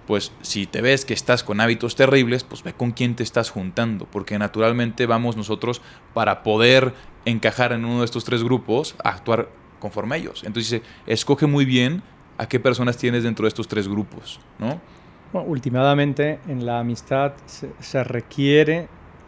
pues 0.05 0.31
si 0.43 0.67
te 0.67 0.81
ves 0.81 1.03
que 1.03 1.15
estás 1.15 1.43
con 1.43 1.61
hábitos 1.61 1.95
terribles, 1.95 2.43
pues 2.43 2.61
ve 2.61 2.73
con 2.73 2.91
quién 2.91 3.15
te 3.15 3.23
estás 3.23 3.49
juntando, 3.49 4.05
porque 4.05 4.37
naturalmente 4.37 5.07
vamos 5.07 5.35
nosotros 5.35 5.81
para 6.13 6.43
poder 6.43 6.93
encajar 7.25 7.73
en 7.73 7.85
uno 7.85 7.99
de 7.99 8.05
estos 8.05 8.23
tres 8.23 8.43
grupos 8.43 8.93
a 9.03 9.09
actuar 9.09 9.49
conforme 9.79 10.13
a 10.13 10.17
ellos. 10.19 10.43
Entonces 10.43 10.69
dice, 10.69 10.83
escoge 11.07 11.47
muy 11.47 11.65
bien 11.65 12.03
a 12.41 12.47
qué 12.47 12.59
personas 12.59 12.97
tienes 12.97 13.23
dentro 13.23 13.43
de 13.43 13.49
estos 13.49 13.67
tres 13.67 13.87
grupos, 13.87 14.39
¿no? 14.57 14.81
Bueno, 15.31 15.47
últimamente 15.47 16.39
en 16.47 16.65
la 16.65 16.79
amistad 16.79 17.33
se, 17.45 17.69
se 17.79 18.03
requiere 18.03 18.87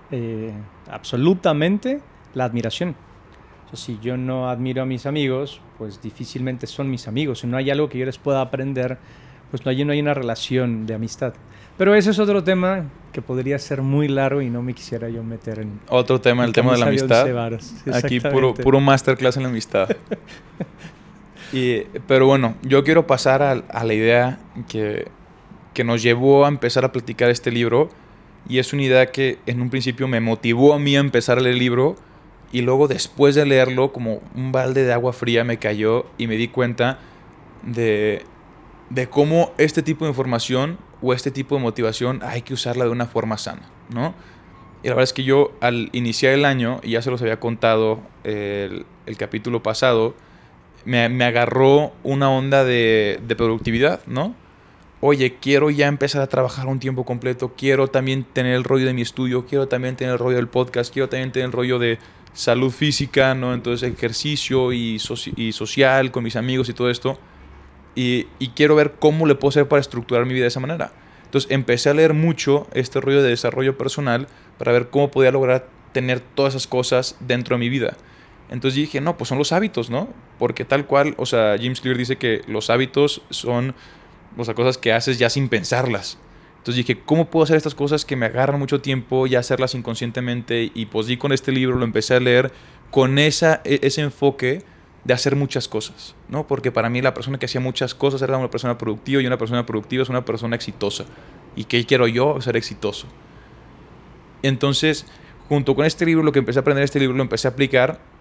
eh, 0.10 0.52
absolutamente 0.89 2.02
la 2.34 2.45
admiración. 2.45 2.95
O 3.65 3.69
sea, 3.69 3.78
si 3.78 3.99
yo 4.02 4.17
no 4.17 4.49
admiro 4.49 4.82
a 4.82 4.86
mis 4.88 5.06
amigos, 5.06 5.62
pues 5.78 6.02
difícilmente 6.02 6.65
son 6.65 6.89
mis 6.89 7.08
amigos. 7.08 7.41
Si 7.41 7.47
no 7.47 7.56
hay 7.56 7.69
algo 7.69 7.88
que 7.88 7.99
yo 7.99 8.06
les 8.08 8.17
pueda 8.17 8.41
aprender, 8.41 8.97
pues 9.52 9.65
allí 9.67 9.86
no 9.86 9.93
hay 9.93 10.02
una 10.02 10.15
relación 10.15 10.88
de 10.88 10.95
amistad. 10.95 11.36
Pero 11.78 11.93
ese 11.93 12.10
es 12.10 12.17
otro 12.17 12.43
tema 12.43 12.89
que 13.12 13.21
podría 13.21 13.60
ser 13.60 13.84
muy 13.84 14.08
largo 14.08 14.41
y 14.41 14.49
no 14.49 14.63
me 14.63 14.73
quisiera 14.73 15.08
yo 15.10 15.23
meter 15.23 15.60
en... 15.60 15.80
Otro 15.88 16.19
tema, 16.19 16.45
el 16.45 16.52
tema 16.52 16.71
de 16.71 16.80
la 16.80 16.88
amistad. 16.88 17.28
Aquí 17.93 18.19
puro, 18.19 18.56
puro 18.56 18.80
masterclass 18.80 19.38
en 19.38 19.43
la 19.43 19.49
amistad. 19.49 19.88
pero 22.08 22.26
bueno, 22.26 22.56
yo 22.63 22.84
quiero 22.84 23.06
pasar 23.06 23.44
a, 23.44 23.84
la 23.84 23.94
idea 23.94 24.39
que, 24.68 25.08
que 25.74 25.84
nos 25.84 26.02
llevó 26.02 26.46
a 26.46 26.48
empezar 26.48 26.84
a 26.86 26.92
platicar 26.92 27.30
este 27.30 27.52
libro. 27.52 27.89
Y 28.50 28.60
es 28.60 28.74
una 28.74 28.84
idea 28.84 29.12
que 29.12 29.39
en 29.46 29.62
un 29.62 29.70
principio 29.70 30.08
me 30.08 30.20
motivó 30.20 30.74
a 30.74 30.80
mí 30.80 30.96
a 30.96 31.00
empezar 31.00 31.38
el 31.38 31.58
libro. 31.58 31.96
Y 32.52 32.62
luego 32.62 32.88
después 32.88 33.36
de 33.36 33.46
leerlo, 33.46 33.94
como 33.94 34.22
un 34.36 34.52
balde 34.52 34.84
de 34.84 34.94
agua 34.94 35.13
fría 35.13 35.44
me 35.44 35.58
cayó 35.58 36.06
y 36.18 36.28
me 36.28 36.38
di 36.38 36.48
cuenta 36.48 37.00
de, 37.63 38.24
de 38.89 39.08
cómo 39.08 39.54
este 39.58 39.82
tipo 39.82 40.06
de 40.06 40.12
información 40.12 40.78
o 41.02 41.13
este 41.13 41.32
tipo 41.32 41.56
de 41.56 41.62
motivación 41.62 42.22
hay 42.24 42.42
que 42.42 42.54
usarla 42.54 42.86
de 42.86 42.92
una 42.92 43.06
forma 43.06 43.38
sana, 43.38 43.70
¿no? 43.89 44.13
Y 44.84 44.88
la 44.88 44.96
verdad 44.96 45.04
es 45.04 45.13
que 45.13 45.24
yo 45.24 45.54
al 45.62 45.89
iniciar 45.94 46.34
el 46.34 46.46
año, 46.46 46.80
y 46.84 46.92
ya 46.92 47.02
se 47.02 47.10
los 47.10 47.22
había 47.22 47.39
contado 47.39 48.02
el, 48.24 48.86
el 49.06 49.18
capítulo 49.18 49.63
pasado, 49.63 50.13
me, 50.86 51.10
me, 51.10 51.26
agarró 51.26 51.93
una 52.04 52.30
onda 52.30 52.63
de, 52.63 53.19
de 53.26 53.36
productividad, 53.36 54.02
¿no? 54.06 54.36
Oye, 55.02 55.36
quiero 55.41 55.69
ya 55.69 55.88
empezar 55.88 56.22
a 56.22 56.28
trabajar 56.28 56.67
un 56.67 56.80
tiempo 56.80 57.04
completo, 57.04 57.54
quiero 57.58 57.88
también 57.88 58.24
tener 58.24 58.56
el 58.56 58.63
rollo 58.63 58.86
de 58.86 58.93
mi 58.93 59.02
estudio, 59.02 59.46
quiero 59.46 59.67
también 59.67 59.96
tener 59.96 60.13
el 60.13 60.19
rollo 60.19 60.38
del 60.38 60.48
podcast, 60.48 60.93
quiero 60.93 61.10
también 61.10 61.32
tener 61.32 61.48
el 61.48 61.52
rollo 61.52 61.78
de 61.78 62.00
salud 62.34 62.72
física, 62.72 63.36
¿no? 63.36 63.54
Entonces 63.54 63.91
ejercicio 63.91 64.72
y, 64.72 65.00
y 65.36 65.52
social 65.52 66.12
con 66.12 66.24
mis 66.24 66.36
amigos 66.36 66.69
y 66.69 66.74
todo 66.74 66.89
esto 66.89 67.19
y, 67.96 68.26
quiero 68.56 68.76
ver 68.76 68.93
cómo 69.00 69.26
le 69.26 69.36
puedo 69.36 69.50
hacer 69.50 69.67
para 69.67 69.80
estructurar 69.80 70.26
mi 70.26 70.34
vida 70.34 70.43
de 70.43 70.50
esa 70.50 70.60
manera. 70.60 70.91
Entonces 71.26 71.52
empecé 71.52 71.89
a 71.89 71.93
leer 71.93 72.13
mucho 72.13 72.67
este 72.74 73.02
rollo 73.02 73.22
de 73.22 73.30
desarrollo 73.30 73.78
personal 73.78 74.28
para 74.58 74.72
ver 74.72 74.89
cómo 74.89 75.10
podía 75.12 75.32
lograr 75.32 75.67
tener 75.91 76.19
todas 76.19 76.54
esas 76.54 76.67
cosas 76.67 77.15
dentro 77.19 77.56
de 77.56 77.60
mi 77.60 77.69
vida. 77.69 77.98
Entonces 78.54 78.76
dije, 78.76 79.02
no, 79.02 79.18
pues 79.18 79.30
son 79.30 79.39
los 79.39 79.52
hábitos, 79.52 79.89
¿no? 79.89 80.08
Porque 80.38 80.63
tal 80.63 80.86
cual, 80.86 81.16
o 81.18 81.26
sea, 81.26 81.56
James 81.60 81.82
Clear 81.82 81.98
dice 81.98 82.18
que 82.18 82.44
los 82.48 82.70
hábitos 82.70 83.24
son, 83.32 83.74
o 84.38 84.46
sea, 84.46 84.54
cosas 84.54 84.78
que 84.78 84.94
haces 84.94 85.18
ya 85.18 85.32
sin 85.32 85.50
pensarlas. 85.50 86.20
Entonces 86.60 86.86
dije, 86.86 87.02
¿cómo 87.04 87.32
puedo 87.32 87.46
hacer 87.46 87.58
estas 87.58 87.74
cosas 87.74 88.06
que 88.06 88.16
me 88.16 88.28
agarran 88.28 88.60
mucho 88.60 88.80
tiempo 88.80 89.26
y 89.26 89.34
hacerlas 89.34 89.74
inconscientemente? 89.74 90.72
Y 90.72 90.86
pues 90.86 91.08
di 91.08 91.18
con 91.18 91.32
este 91.32 91.52
libro, 91.52 91.78
lo 91.78 91.84
empecé 91.84 92.13
a 92.13 92.20
leer 92.20 92.52
con 92.92 93.18
esa, 93.18 93.62
e, 93.66 93.80
ese 93.82 94.02
enfoque 94.02 94.62
de 95.04 95.13
hacer 95.16 95.36
muchas 95.36 95.68
cosas, 95.68 96.13
¿no? 96.30 96.46
Porque 96.46 96.72
para 96.72 96.92
mí 96.92 97.02
la 97.02 97.16
persona 97.16 97.39
que 97.39 97.48
hacía 97.48 97.60
muchas 97.60 97.96
cosas 97.96 98.22
era 98.22 98.38
una 98.38 98.52
persona 98.52 98.78
productiva 98.78 99.20
y 99.24 99.26
una 99.26 99.39
persona 99.39 99.66
productiva 99.66 100.04
es 100.04 100.10
una 100.10 100.26
persona 100.26 100.56
exitosa. 100.56 101.06
¿Y 101.56 101.63
qué 101.63 101.84
quiero 101.88 102.08
yo? 102.08 102.39
Ser 102.39 102.56
exitoso. 102.56 103.08
Entonces, 104.44 105.08
junto 105.50 105.74
con 105.74 105.86
este 105.86 106.06
libro, 106.06 106.22
lo 106.22 106.32
que 106.32 106.38
empecé 106.38 106.60
a 106.60 106.62
aprender 106.62 106.84
este 106.84 107.00
libro, 107.00 107.18
lo 107.18 107.24
empecé 107.24 107.48
a 107.48 107.52
aplicar 107.52 108.12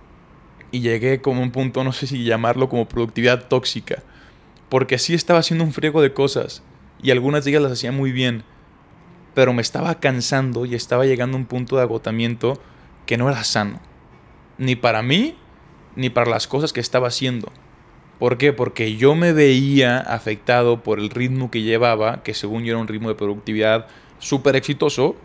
y 0.73 0.81
llegué 0.81 1.21
como 1.21 1.43
un 1.43 1.53
punto, 1.53 1.85
no 1.85 1.93
sé 1.93 2.07
si 2.07 2.25
llamarlo 2.25 2.69
como 2.69 2.89
productividad 2.89 3.47
tóxica. 3.47 4.03
Porque 4.69 4.99
sí 4.99 5.15
estaba 5.15 5.39
haciendo 5.39 5.65
un 5.65 5.73
friego 5.73 6.03
de 6.03 6.15
cosas 6.15 6.63
y 7.03 7.11
algunas 7.11 7.45
de 7.45 7.51
ellas 7.51 7.63
las 7.63 7.73
hacía 7.73 7.93
muy 7.93 8.11
bien, 8.11 8.43
pero 9.35 9.53
me 9.53 9.63
estaba 9.63 10.01
cansando 10.01 10.65
y 10.65 10.75
estaba 10.75 11.05
llegando 11.05 11.37
a 11.37 11.41
un 11.41 11.47
punto 11.47 11.77
de 11.77 11.83
agotamiento 11.83 12.61
que 13.07 13.19
no 13.19 13.29
era 13.29 13.45
sano. 13.45 13.81
Ni 14.59 14.75
para 14.75 15.03
mí, 15.03 15.37
ni 15.95 16.11
para 16.11 16.31
las 16.31 16.47
cosas 16.47 16.73
que 16.73 16.81
estaba 16.81 17.09
haciendo. 17.09 17.53
¿Por 18.19 18.39
qué? 18.39 18.53
Porque 18.53 18.97
yo 18.97 19.15
me 19.15 19.33
veía 19.33 19.99
afectado 19.99 20.83
por 20.83 21.01
el 21.01 21.11
ritmo 21.11 21.51
que 21.51 21.63
llevaba, 21.63 22.23
que 22.23 22.35
según 22.35 22.65
yo 22.65 22.73
era 22.73 22.81
un 22.81 22.89
ritmo 22.89 23.09
de 23.09 23.15
productividad 23.15 23.89
súper 24.21 24.57
exitoso, 24.57 25.17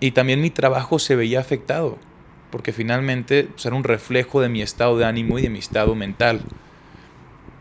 y 0.00 0.12
también 0.12 0.40
mi 0.40 0.50
trabajo 0.50 0.98
se 0.98 1.14
veía 1.14 1.38
afectado, 1.38 1.98
porque 2.52 2.72
finalmente 2.72 3.48
pues, 3.50 3.66
era 3.66 3.74
un 3.74 3.82
reflejo 3.82 4.40
de 4.40 4.48
mi 4.48 4.62
estado 4.62 4.96
de 4.96 5.06
ánimo 5.06 5.40
y 5.40 5.42
de 5.42 5.50
mi 5.50 5.58
estado 5.58 5.96
mental. 5.96 6.42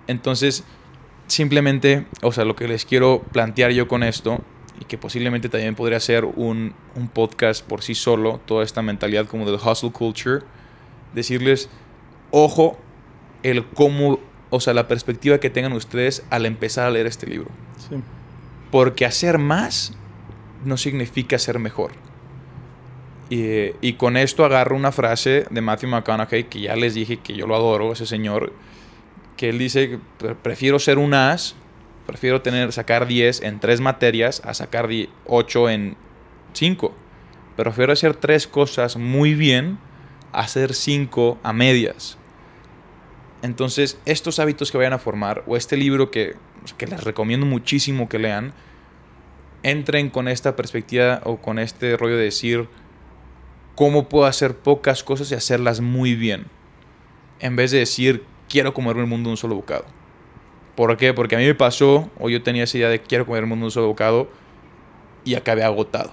Entonces, 0.06 0.66
simplemente, 1.26 2.06
o 2.22 2.32
sea, 2.32 2.46
lo 2.46 2.56
que 2.56 2.68
les 2.68 2.86
quiero 2.86 3.24
plantear 3.32 3.72
yo 3.72 3.88
con 3.88 4.04
esto, 4.04 4.44
y 4.80 4.86
que 4.86 4.98
posiblemente 4.98 5.48
también 5.48 5.76
podría 5.76 6.00
ser 6.00 6.26
un, 6.26 6.74
un 6.96 7.08
podcast 7.08 7.66
por 7.66 7.82
sí 7.82 7.96
solo, 7.96 8.42
toda 8.46 8.64
esta 8.64 8.82
mentalidad 8.82 9.28
como 9.28 9.46
del 9.46 9.56
hustle 9.56 9.92
culture, 9.92 10.44
decirles, 11.16 11.70
ojo 12.32 12.78
el 13.44 13.66
cómo, 13.66 14.20
o 14.50 14.60
sea, 14.60 14.74
la 14.74 14.88
perspectiva 14.88 15.40
que 15.40 15.50
tengan 15.50 15.74
ustedes 15.74 16.24
al 16.30 16.46
empezar 16.46 16.88
a 16.88 16.92
leer 16.92 17.08
este 17.08 17.28
libro. 17.28 17.50
Porque 18.72 19.06
hacer 19.06 19.38
más 19.38 19.94
no 20.66 20.78
significa 20.78 21.40
ser 21.40 21.60
mejor. 21.60 21.92
Y, 23.34 23.94
con 23.94 24.18
esto 24.18 24.44
agarro 24.44 24.76
una 24.76 24.92
frase 24.92 25.46
de 25.50 25.62
Matthew 25.62 25.90
McConaughey, 25.90 26.44
que 26.44 26.60
ya 26.60 26.76
les 26.76 26.96
dije 26.96 27.16
que 27.16 27.34
yo 27.34 27.48
lo 27.48 27.56
adoro, 27.56 27.94
ese 27.94 28.06
señor, 28.06 28.52
que 29.38 29.48
él 29.48 29.58
dice, 29.58 30.00
prefiero 30.44 30.80
ser 30.80 30.98
un 30.98 31.14
as, 31.14 31.56
prefiero 32.06 32.42
tener, 32.42 32.74
sacar 32.74 33.08
10 33.08 33.44
en 33.44 33.62
tres 33.62 33.80
materias 33.80 34.42
a 34.44 34.54
sacar 34.54 34.90
8 35.28 35.70
en 35.70 35.96
5. 36.52 36.94
Prefiero 37.56 37.94
hacer 37.94 38.16
tres 38.16 38.48
cosas 38.48 38.98
muy 38.98 39.34
bien 39.34 39.80
a 40.34 40.42
hacer 40.42 40.74
5 40.74 41.40
a 41.42 41.54
medias. 41.54 42.18
Entonces, 43.44 43.98
estos 44.06 44.40
hábitos 44.40 44.74
que 44.74 44.78
vayan 44.78 44.92
a 44.92 45.00
formar, 45.00 45.46
o 45.48 45.56
este 45.56 45.78
libro 45.78 46.12
que 46.12 46.36
les 46.80 47.04
recomiendo 47.06 47.46
muchísimo 47.46 48.10
que 48.10 48.20
lean, 48.20 48.54
entren 49.64 50.10
con 50.10 50.28
esta 50.28 50.58
perspectiva 50.58 51.22
o 51.24 51.38
con 51.38 51.60
este 51.60 51.96
rollo 51.96 52.18
de 52.18 52.26
decir 52.26 52.68
cómo 53.82 54.08
puedo 54.08 54.28
hacer 54.28 54.58
pocas 54.58 55.04
cosas 55.04 55.32
y 55.32 55.34
hacerlas 55.34 55.82
muy 55.82 56.14
bien. 56.14 56.46
En 57.40 57.56
vez 57.56 57.72
de 57.72 57.80
decir, 57.80 58.24
quiero 58.48 58.76
comerme 58.76 59.02
el 59.02 59.08
mundo 59.08 59.32
un 59.32 59.38
solo 59.38 59.56
bocado. 59.56 59.86
¿Por 60.76 60.96
qué? 60.98 61.16
Porque 61.16 61.36
a 61.36 61.40
mí 61.40 61.46
me 61.46 61.56
pasó, 61.56 62.08
o 62.20 62.30
yo 62.30 62.44
tenía 62.44 62.66
esa 62.66 62.78
idea 62.78 62.90
de 62.90 63.02
quiero 63.02 63.26
comer 63.26 63.42
el 63.42 63.50
mundo 63.50 63.66
un 63.66 63.72
solo 63.72 63.88
bocado, 63.88 64.30
y 65.26 65.34
acabé 65.34 65.64
agotado. 65.64 66.12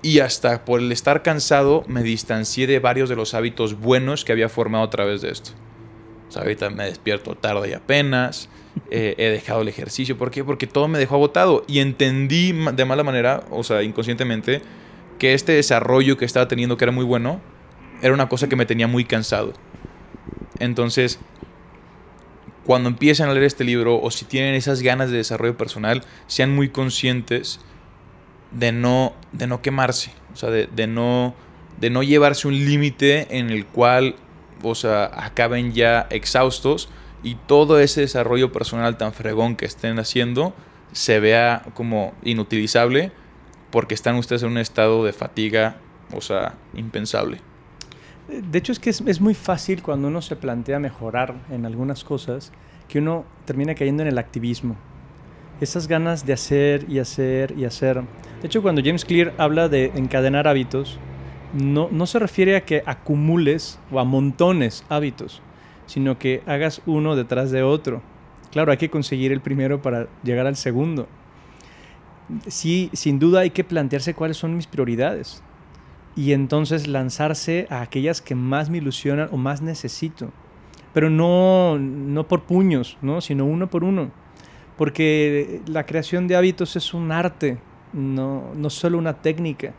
Y 0.00 0.20
hasta 0.20 0.64
por 0.64 0.80
el 0.80 0.90
estar 0.90 1.22
cansado 1.22 1.84
me 1.86 2.02
distancié 2.02 2.66
de 2.66 2.78
varios 2.78 3.10
de 3.10 3.16
los 3.16 3.34
hábitos 3.34 3.78
buenos 3.78 4.24
que 4.24 4.32
había 4.32 4.48
formado 4.48 4.84
a 4.84 4.88
través 4.88 5.20
de 5.20 5.32
esto. 5.32 5.50
O 6.30 6.32
sea, 6.32 6.40
ahorita 6.40 6.70
me 6.70 6.84
despierto 6.84 7.34
tarde 7.34 7.68
y 7.68 7.72
apenas. 7.74 8.48
Eh, 8.92 9.16
he 9.18 9.30
dejado 9.30 9.62
el 9.62 9.68
ejercicio. 9.68 10.16
¿Por 10.16 10.30
qué? 10.30 10.44
Porque 10.44 10.68
todo 10.68 10.86
me 10.86 10.98
dejó 10.98 11.16
agotado. 11.16 11.64
Y 11.66 11.80
entendí 11.80 12.52
de 12.52 12.84
mala 12.84 13.02
manera, 13.02 13.42
o 13.50 13.64
sea, 13.64 13.82
inconscientemente, 13.82 14.62
que 15.20 15.34
este 15.34 15.52
desarrollo 15.52 16.16
que 16.16 16.24
estaba 16.24 16.48
teniendo, 16.48 16.76
que 16.78 16.84
era 16.84 16.92
muy 16.92 17.04
bueno, 17.04 17.40
era 18.02 18.14
una 18.14 18.28
cosa 18.28 18.48
que 18.48 18.56
me 18.56 18.64
tenía 18.66 18.88
muy 18.88 19.04
cansado. 19.04 19.52
Entonces, 20.58 21.20
cuando 22.64 22.88
empiecen 22.88 23.28
a 23.28 23.32
leer 23.32 23.44
este 23.44 23.62
libro 23.62 24.00
o 24.00 24.10
si 24.10 24.24
tienen 24.24 24.54
esas 24.54 24.80
ganas 24.80 25.10
de 25.10 25.18
desarrollo 25.18 25.58
personal, 25.58 26.02
sean 26.26 26.54
muy 26.56 26.70
conscientes 26.70 27.60
de 28.50 28.72
no, 28.72 29.12
de 29.32 29.46
no 29.46 29.60
quemarse. 29.60 30.10
O 30.32 30.36
sea, 30.36 30.48
de, 30.48 30.86
no, 30.86 31.34
de 31.78 31.90
no 31.90 32.02
llevarse 32.02 32.48
un 32.48 32.54
límite 32.54 33.36
en 33.36 33.50
el 33.50 33.66
cual 33.66 34.16
o 34.62 34.74
sea, 34.74 35.10
acaben 35.14 35.72
ya 35.74 36.06
exhaustos 36.10 36.88
y 37.22 37.34
todo 37.34 37.78
ese 37.78 38.00
desarrollo 38.00 38.52
personal 38.52 38.96
tan 38.96 39.12
fregón 39.12 39.56
que 39.56 39.66
estén 39.66 39.98
haciendo 39.98 40.54
se 40.92 41.20
vea 41.20 41.62
como 41.74 42.14
inutilizable 42.22 43.12
porque 43.70 43.94
están 43.94 44.16
ustedes 44.16 44.42
en 44.42 44.50
un 44.50 44.58
estado 44.58 45.04
de 45.04 45.12
fatiga, 45.12 45.76
o 46.12 46.20
sea, 46.20 46.54
impensable. 46.74 47.38
De 48.28 48.58
hecho, 48.58 48.72
es 48.72 48.78
que 48.78 48.90
es, 48.90 49.20
muy 49.20 49.34
fácil 49.34 49.82
cuando 49.82 50.08
uno 50.08 50.22
se 50.22 50.36
plantea 50.36 50.78
mejorar 50.78 51.34
en 51.50 51.66
algunas 51.66 52.04
cosas 52.04 52.52
que 52.88 53.00
uno 53.00 53.24
termina 53.44 53.74
cayendo 53.74 54.02
en 54.02 54.08
el 54.08 54.18
activismo. 54.18 54.76
Esas 55.60 55.88
ganas 55.88 56.24
de 56.24 56.32
hacer 56.32 56.86
y 56.88 57.00
hacer 57.00 57.54
y 57.58 57.64
hacer. 57.64 58.02
De 58.40 58.46
hecho, 58.46 58.62
cuando 58.62 58.82
James 58.84 59.04
Clear 59.04 59.34
habla 59.36 59.68
de 59.68 59.86
encadenar 59.96 60.46
hábitos, 60.46 60.98
no, 61.52 61.88
no 61.90 62.06
se 62.06 62.20
refiere 62.20 62.56
a 62.56 62.64
que 62.64 62.82
acumules 62.86 63.80
o 63.90 63.98
amontones 63.98 64.84
hábitos, 64.88 65.42
sino 65.86 66.18
que 66.18 66.42
hagas 66.46 66.82
uno 66.86 67.16
detrás 67.16 67.50
de 67.50 67.62
otro. 67.62 68.00
Claro, 68.52 68.70
hay 68.70 68.78
que 68.78 68.90
conseguir 68.90 69.32
el 69.32 69.40
primero 69.40 69.82
para 69.82 70.06
llegar 70.22 70.46
al 70.46 70.56
segundo. 70.56 71.08
Sí, 72.46 72.90
sin 72.92 73.18
duda 73.18 73.40
hay 73.40 73.50
que 73.50 73.64
plantearse 73.64 74.14
cuáles 74.14 74.36
son 74.36 74.56
mis 74.56 74.66
prioridades 74.66 75.42
y 76.16 76.32
entonces 76.32 76.86
lanzarse 76.86 77.66
a 77.70 77.82
aquellas 77.82 78.20
que 78.20 78.34
más 78.34 78.70
me 78.70 78.78
ilusionan 78.78 79.28
o 79.32 79.36
más 79.36 79.62
necesito. 79.62 80.30
Pero 80.92 81.08
no, 81.08 81.78
no 81.78 82.26
por 82.26 82.42
puños, 82.42 82.98
¿no? 83.00 83.20
sino 83.20 83.44
uno 83.44 83.70
por 83.70 83.84
uno. 83.84 84.10
Porque 84.76 85.60
la 85.66 85.86
creación 85.86 86.26
de 86.26 86.36
hábitos 86.36 86.74
es 86.76 86.94
un 86.94 87.12
arte, 87.12 87.58
no, 87.92 88.52
no 88.54 88.70
solo 88.70 88.98
una 88.98 89.22
técnica. 89.22 89.74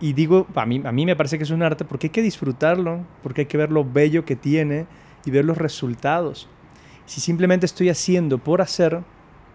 Y 0.00 0.12
digo, 0.12 0.46
a 0.54 0.66
mí, 0.66 0.80
a 0.84 0.92
mí 0.92 1.06
me 1.06 1.16
parece 1.16 1.38
que 1.38 1.44
es 1.44 1.50
un 1.50 1.62
arte 1.62 1.84
porque 1.84 2.06
hay 2.06 2.12
que 2.12 2.22
disfrutarlo, 2.22 3.04
porque 3.22 3.42
hay 3.42 3.46
que 3.46 3.58
ver 3.58 3.70
lo 3.70 3.84
bello 3.84 4.24
que 4.24 4.36
tiene 4.36 4.86
y 5.24 5.30
ver 5.30 5.44
los 5.44 5.58
resultados. 5.58 6.48
Si 7.06 7.20
simplemente 7.20 7.66
estoy 7.66 7.88
haciendo 7.88 8.38
por 8.38 8.60
hacer, 8.60 9.02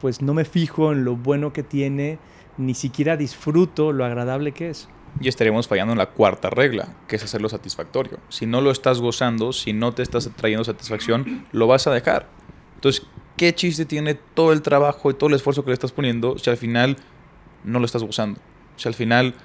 pues 0.03 0.21
no 0.21 0.33
me 0.33 0.43
fijo 0.43 0.91
en 0.91 1.05
lo 1.05 1.15
bueno 1.15 1.53
que 1.53 1.63
tiene, 1.63 2.19
ni 2.57 2.73
siquiera 2.73 3.15
disfruto 3.15 3.93
lo 3.93 4.03
agradable 4.03 4.51
que 4.51 4.69
es. 4.69 4.89
Y 5.21 5.29
estaríamos 5.29 5.69
fallando 5.69 5.93
en 5.93 5.97
la 5.97 6.07
cuarta 6.07 6.49
regla, 6.49 6.89
que 7.07 7.15
es 7.15 7.23
hacerlo 7.23 7.47
satisfactorio. 7.47 8.17
Si 8.27 8.45
no 8.45 8.59
lo 8.59 8.69
estás 8.69 8.99
gozando, 8.99 9.53
si 9.53 9.71
no 9.71 9.93
te 9.93 10.03
estás 10.03 10.29
trayendo 10.35 10.65
satisfacción, 10.65 11.45
lo 11.53 11.67
vas 11.67 11.87
a 11.87 11.91
dejar. 11.91 12.27
Entonces, 12.75 13.07
¿qué 13.37 13.55
chiste 13.55 13.85
tiene 13.85 14.15
todo 14.15 14.51
el 14.51 14.61
trabajo 14.61 15.09
y 15.09 15.13
todo 15.13 15.29
el 15.29 15.37
esfuerzo 15.37 15.63
que 15.63 15.69
le 15.69 15.75
estás 15.75 15.93
poniendo 15.93 16.37
si 16.37 16.49
al 16.49 16.57
final 16.57 16.97
no 17.63 17.79
lo 17.79 17.85
estás 17.85 18.03
gozando? 18.03 18.41
Si 18.75 18.89
al 18.89 18.95
final, 18.95 19.35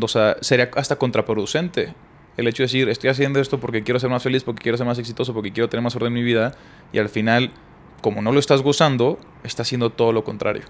o 0.00 0.08
sea, 0.08 0.38
sería 0.40 0.70
hasta 0.74 0.96
contraproducente 0.96 1.94
el 2.36 2.48
hecho 2.48 2.64
de 2.64 2.66
decir, 2.66 2.88
estoy 2.88 3.10
haciendo 3.10 3.38
esto 3.38 3.60
porque 3.60 3.84
quiero 3.84 4.00
ser 4.00 4.10
más 4.10 4.24
feliz, 4.24 4.42
porque 4.42 4.60
quiero 4.60 4.76
ser 4.76 4.88
más 4.88 4.98
exitoso, 4.98 5.34
porque 5.34 5.52
quiero 5.52 5.68
tener 5.68 5.84
más 5.84 5.94
orden 5.94 6.08
en 6.08 6.14
mi 6.14 6.24
vida, 6.24 6.56
y 6.92 6.98
al 6.98 7.08
final, 7.08 7.52
como 8.00 8.22
no 8.22 8.32
lo 8.32 8.38
estás 8.38 8.62
gozando, 8.62 9.18
está 9.42 9.62
haciendo 9.62 9.90
todo 9.90 10.12
lo 10.12 10.24
contrario. 10.24 10.62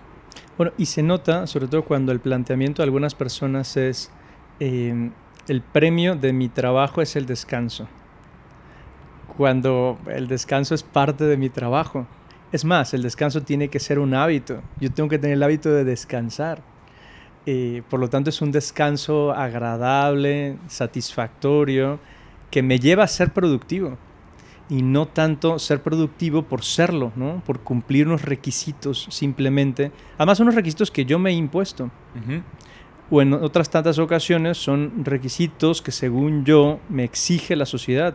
Bueno, 0.57 0.73
y 0.77 0.87
se 0.87 1.03
nota, 1.03 1.47
sobre 1.47 1.69
todo 1.69 1.85
cuando 1.85 2.13
el 2.13 2.21
planteamiento 2.21 2.83
de 2.83 2.85
algunas 2.85 3.15
personas 3.15 3.77
es, 3.77 4.11
eh, 4.61 5.11
el 5.47 5.63
premio 5.63 6.17
de 6.17 6.33
mi 6.33 6.49
trabajo 6.49 7.01
es 7.01 7.17
el 7.17 7.27
descanso, 7.27 7.87
cuando 9.37 9.99
el 10.09 10.27
descanso 10.27 10.75
es 10.75 10.83
parte 10.83 11.25
de 11.25 11.37
mi 11.37 11.49
trabajo. 11.49 12.07
Es 12.51 12.65
más, 12.65 12.95
el 12.95 13.03
descanso 13.03 13.43
tiene 13.43 13.69
que 13.69 13.79
ser 13.79 13.99
un 13.99 14.15
hábito. 14.15 14.63
Yo 14.81 14.91
tengo 14.91 15.09
que 15.09 15.19
tener 15.19 15.37
el 15.37 15.43
hábito 15.43 15.71
de 15.71 15.85
descansar. 15.85 16.63
Eh, 17.47 17.83
por 17.89 18.01
lo 18.01 18.09
tanto, 18.09 18.31
es 18.31 18.41
un 18.43 18.51
descanso 18.51 19.33
agradable, 19.33 20.57
satisfactorio, 20.67 22.01
que 22.51 22.63
me 22.63 22.79
lleva 22.79 23.05
a 23.05 23.07
ser 23.07 23.33
productivo. 23.33 23.97
Y 24.71 24.83
no 24.83 25.07
tanto 25.07 25.59
ser 25.59 25.83
productivo 25.83 26.43
por 26.43 26.63
serlo, 26.63 27.13
¿no? 27.17 27.43
por 27.47 27.61
cumplir 27.61 28.07
unos 28.07 28.23
requisitos 28.23 29.07
simplemente. 29.11 29.93
Además, 30.19 30.41
unos 30.41 30.55
requisitos 30.55 30.91
que 30.91 31.05
yo 31.05 31.19
me 31.19 31.31
he 31.31 31.35
impuesto. 31.35 31.91
O 33.11 33.23
en 33.23 33.33
otras 33.33 33.71
tantas 33.71 33.99
ocasiones 33.99 34.59
son 34.59 35.05
requisitos 35.05 35.81
que 35.81 35.93
según 35.93 36.45
yo 36.45 36.81
me 36.91 37.05
exige 37.05 37.57
la 37.57 37.65
sociedad. 37.65 38.15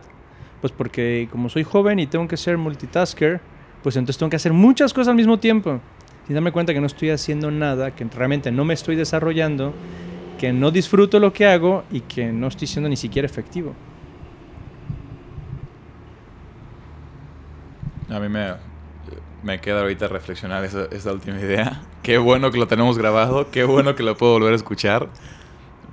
Pues 0.60 0.72
porque 0.72 1.28
como 1.32 1.48
soy 1.48 1.64
joven 1.64 1.98
y 1.98 2.06
tengo 2.06 2.28
que 2.28 2.36
ser 2.36 2.56
multitasker, 2.56 3.40
pues 3.82 3.96
entonces 3.96 4.18
tengo 4.18 4.30
que 4.30 4.36
hacer 4.36 4.52
muchas 4.52 4.94
cosas 4.94 5.08
al 5.08 5.16
mismo 5.16 5.38
tiempo 5.38 5.80
sin 6.26 6.34
darme 6.34 6.52
cuenta 6.52 6.72
que 6.72 6.80
no 6.80 6.86
estoy 6.86 7.10
haciendo 7.10 7.50
nada, 7.50 7.94
que 7.94 8.04
realmente 8.04 8.50
no 8.50 8.64
me 8.64 8.74
estoy 8.74 8.96
desarrollando, 8.96 9.74
que 10.38 10.52
no 10.52 10.70
disfruto 10.70 11.20
lo 11.20 11.32
que 11.32 11.46
hago 11.46 11.84
y 11.90 12.00
que 12.00 12.32
no 12.32 12.48
estoy 12.48 12.66
siendo 12.66 12.88
ni 12.88 12.96
siquiera 12.96 13.26
efectivo. 13.26 13.74
A 18.10 18.18
mí 18.20 18.28
me, 18.28 18.54
me 19.42 19.60
queda 19.60 19.80
ahorita 19.80 20.08
reflexionar 20.08 20.64
esa, 20.64 20.86
esa, 20.86 21.12
última 21.12 21.38
idea. 21.38 21.82
Qué 22.02 22.18
bueno 22.18 22.50
que 22.50 22.58
lo 22.58 22.66
tenemos 22.66 22.98
grabado, 22.98 23.50
qué 23.50 23.64
bueno 23.64 23.94
que 23.94 24.02
lo 24.02 24.14
puedo 24.16 24.32
volver 24.32 24.52
a 24.52 24.56
escuchar. 24.56 25.08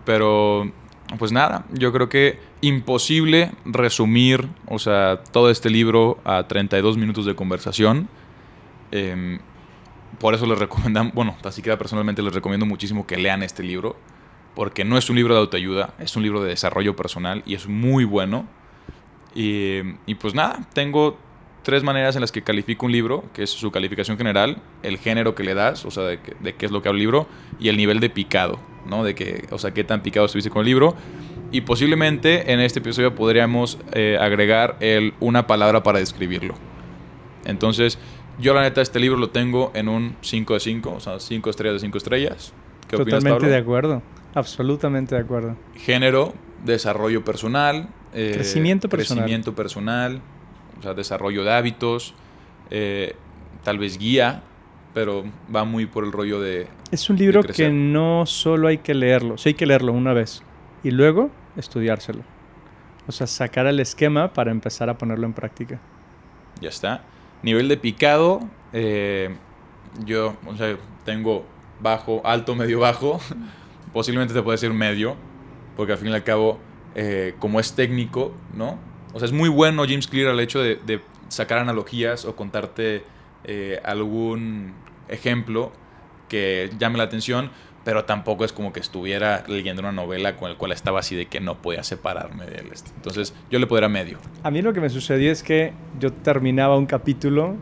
Pero, 0.03 0.69
pues 1.17 1.31
nada, 1.31 1.65
yo 1.71 1.93
creo 1.93 2.09
que 2.09 2.39
imposible 2.59 3.51
resumir, 3.63 4.49
o 4.67 4.77
sea, 4.77 5.21
todo 5.31 5.49
este 5.49 5.69
libro 5.69 6.19
a 6.25 6.47
32 6.47 6.97
minutos 6.97 7.25
de 7.25 7.35
conversación. 7.35 8.09
Eh, 8.91 9.39
por 10.19 10.33
eso 10.35 10.45
les 10.45 10.59
recomendamos, 10.59 11.13
bueno, 11.13 11.35
así 11.43 11.61
que 11.61 11.75
personalmente 11.77 12.21
les 12.21 12.33
recomiendo 12.33 12.65
muchísimo 12.65 13.07
que 13.07 13.17
lean 13.17 13.41
este 13.41 13.63
libro, 13.63 13.95
porque 14.53 14.83
no 14.83 14.97
es 14.97 15.09
un 15.09 15.15
libro 15.15 15.33
de 15.33 15.39
autoayuda, 15.39 15.93
es 15.99 16.15
un 16.15 16.23
libro 16.23 16.43
de 16.43 16.49
desarrollo 16.49 16.95
personal 16.95 17.41
y 17.45 17.55
es 17.55 17.67
muy 17.67 18.03
bueno. 18.03 18.45
Y, 19.33 19.79
y, 20.05 20.15
pues 20.15 20.35
nada, 20.35 20.67
tengo 20.73 21.17
tres 21.63 21.83
maneras 21.83 22.15
en 22.15 22.21
las 22.21 22.31
que 22.31 22.41
califico 22.41 22.85
un 22.85 22.91
libro, 22.91 23.23
que 23.33 23.43
es 23.43 23.49
su 23.49 23.71
calificación 23.71 24.17
general, 24.17 24.61
el 24.83 24.97
género 24.97 25.35
que 25.35 25.43
le 25.43 25.53
das, 25.53 25.85
o 25.85 25.91
sea, 25.91 26.03
de, 26.03 26.19
de 26.39 26.55
qué 26.55 26.65
es 26.65 26.71
lo 26.71 26.81
que 26.81 26.89
habla 26.89 26.97
el 26.97 27.03
libro, 27.03 27.27
y 27.59 27.69
el 27.69 27.77
nivel 27.77 27.99
de 27.99 28.09
picado, 28.09 28.59
¿no? 28.85 29.03
De 29.03 29.15
que, 29.15 29.47
o 29.51 29.57
sea, 29.57 29.71
qué 29.71 29.83
tan 29.83 30.01
picado 30.01 30.25
estuviste 30.25 30.49
con 30.49 30.61
el 30.61 30.67
libro. 30.67 30.95
Y 31.51 31.61
posiblemente 31.61 32.53
en 32.53 32.61
este 32.61 32.79
episodio 32.79 33.13
podríamos 33.13 33.77
eh, 33.91 34.17
agregar 34.19 34.77
el, 34.79 35.13
una 35.19 35.47
palabra 35.47 35.83
para 35.83 35.99
describirlo. 35.99 36.55
Entonces, 37.45 37.99
yo 38.39 38.53
la 38.53 38.61
neta 38.61 38.81
este 38.81 38.99
libro 38.99 39.17
lo 39.17 39.29
tengo 39.29 39.71
en 39.75 39.89
un 39.89 40.15
5 40.21 40.53
de 40.53 40.59
5, 40.59 40.93
o 40.95 40.99
sea, 40.99 41.19
5 41.19 41.49
estrellas 41.49 41.73
de 41.75 41.79
5 41.87 41.97
estrellas. 41.97 42.53
¿Qué 42.87 42.97
Totalmente 42.97 43.31
opinas, 43.31 43.51
de 43.51 43.57
acuerdo, 43.57 44.01
absolutamente 44.33 45.15
de 45.15 45.21
acuerdo. 45.21 45.57
Género, 45.75 46.33
desarrollo 46.63 47.23
personal. 47.23 47.89
Eh, 48.13 48.31
crecimiento 48.33 48.89
personal. 48.89 49.23
Crecimiento 49.23 49.55
personal, 49.55 50.21
o 50.81 50.83
sea, 50.83 50.95
desarrollo 50.95 51.43
de 51.43 51.53
hábitos, 51.53 52.15
eh, 52.71 53.15
tal 53.63 53.77
vez 53.77 53.99
guía, 53.99 54.41
pero 54.95 55.23
va 55.55 55.63
muy 55.63 55.85
por 55.85 56.03
el 56.03 56.11
rollo 56.11 56.41
de... 56.41 56.67
Es 56.91 57.07
un 57.11 57.17
libro 57.17 57.43
que 57.43 57.69
no 57.69 58.25
solo 58.25 58.67
hay 58.67 58.79
que 58.79 58.95
leerlo, 58.95 59.37
sí 59.37 59.49
hay 59.49 59.53
que 59.53 59.67
leerlo 59.67 59.93
una 59.93 60.13
vez 60.13 60.41
y 60.83 60.89
luego 60.89 61.29
estudiárselo. 61.55 62.23
O 63.07 63.11
sea, 63.11 63.27
sacar 63.27 63.67
el 63.67 63.79
esquema 63.79 64.33
para 64.33 64.49
empezar 64.49 64.89
a 64.89 64.97
ponerlo 64.97 65.27
en 65.27 65.33
práctica. 65.33 65.79
Ya 66.59 66.69
está. 66.69 67.03
Nivel 67.43 67.67
de 67.67 67.77
picado, 67.77 68.39
eh, 68.73 69.35
yo 70.03 70.35
o 70.47 70.55
sea, 70.55 70.77
tengo 71.05 71.45
bajo, 71.79 72.21
alto, 72.25 72.55
medio, 72.55 72.79
bajo. 72.79 73.19
Posiblemente 73.93 74.33
te 74.33 74.41
puede 74.41 74.55
decir 74.55 74.73
medio, 74.73 75.15
porque 75.77 75.93
al 75.93 75.99
fin 75.99 76.09
y 76.09 76.13
al 76.13 76.23
cabo, 76.23 76.59
eh, 76.95 77.35
como 77.37 77.59
es 77.59 77.73
técnico, 77.73 78.33
¿no? 78.55 78.90
O 79.13 79.19
sea, 79.19 79.25
es 79.25 79.31
muy 79.31 79.49
bueno 79.49 79.83
James 79.83 80.07
Clear 80.07 80.29
al 80.29 80.39
hecho 80.39 80.59
de, 80.59 80.77
de 80.85 81.01
sacar 81.29 81.59
analogías 81.59 82.25
o 82.25 82.35
contarte 82.35 83.03
eh, 83.43 83.79
algún 83.83 84.73
ejemplo 85.07 85.71
que 86.29 86.69
llame 86.77 86.97
la 86.97 87.05
atención, 87.05 87.49
pero 87.83 88.05
tampoco 88.05 88.45
es 88.45 88.53
como 88.53 88.71
que 88.71 88.79
estuviera 88.79 89.43
leyendo 89.47 89.81
una 89.81 89.91
novela 89.91 90.37
con 90.37 90.49
el 90.49 90.57
cual 90.57 90.71
estaba 90.71 90.99
así 90.99 91.15
de 91.15 91.25
que 91.25 91.39
no 91.39 91.61
podía 91.61 91.83
separarme 91.83 92.45
de 92.45 92.57
él. 92.57 92.71
Entonces 92.95 93.33
yo 93.49 93.59
le 93.59 93.67
podría 93.67 93.89
medio. 93.89 94.19
A 94.43 94.51
mí 94.51 94.61
lo 94.61 94.73
que 94.73 94.79
me 94.79 94.89
sucedió 94.89 95.31
es 95.31 95.41
que 95.41 95.73
yo 95.99 96.13
terminaba 96.13 96.77
un 96.77 96.85
capítulo 96.85 97.55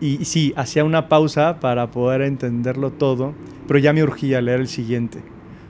y 0.00 0.24
sí, 0.24 0.52
hacía 0.56 0.84
una 0.84 1.08
pausa 1.08 1.58
para 1.58 1.90
poder 1.90 2.22
entenderlo 2.22 2.92
todo, 2.92 3.34
pero 3.66 3.80
ya 3.80 3.92
me 3.92 4.02
urgía 4.02 4.40
leer 4.40 4.60
el 4.60 4.68
siguiente. 4.68 5.22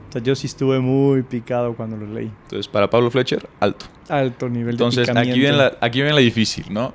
O 0.09 0.11
sea, 0.11 0.21
yo 0.23 0.35
sí 0.35 0.47
estuve 0.47 0.79
muy 0.79 1.21
picado 1.21 1.75
cuando 1.75 1.95
lo 1.95 2.07
leí. 2.07 2.31
Entonces, 2.43 2.67
para 2.67 2.89
Pablo 2.89 3.11
Fletcher, 3.11 3.47
alto. 3.59 3.85
Alto 4.09 4.49
nivel 4.49 4.73
Entonces, 4.73 5.05
de 5.05 5.11
Entonces, 5.11 5.31
aquí 5.31 5.39
viene 5.39 5.57
la, 5.57 5.77
aquí 5.81 5.99
viene 5.99 6.15
la 6.15 6.21
difícil, 6.21 6.65
¿no? 6.71 6.93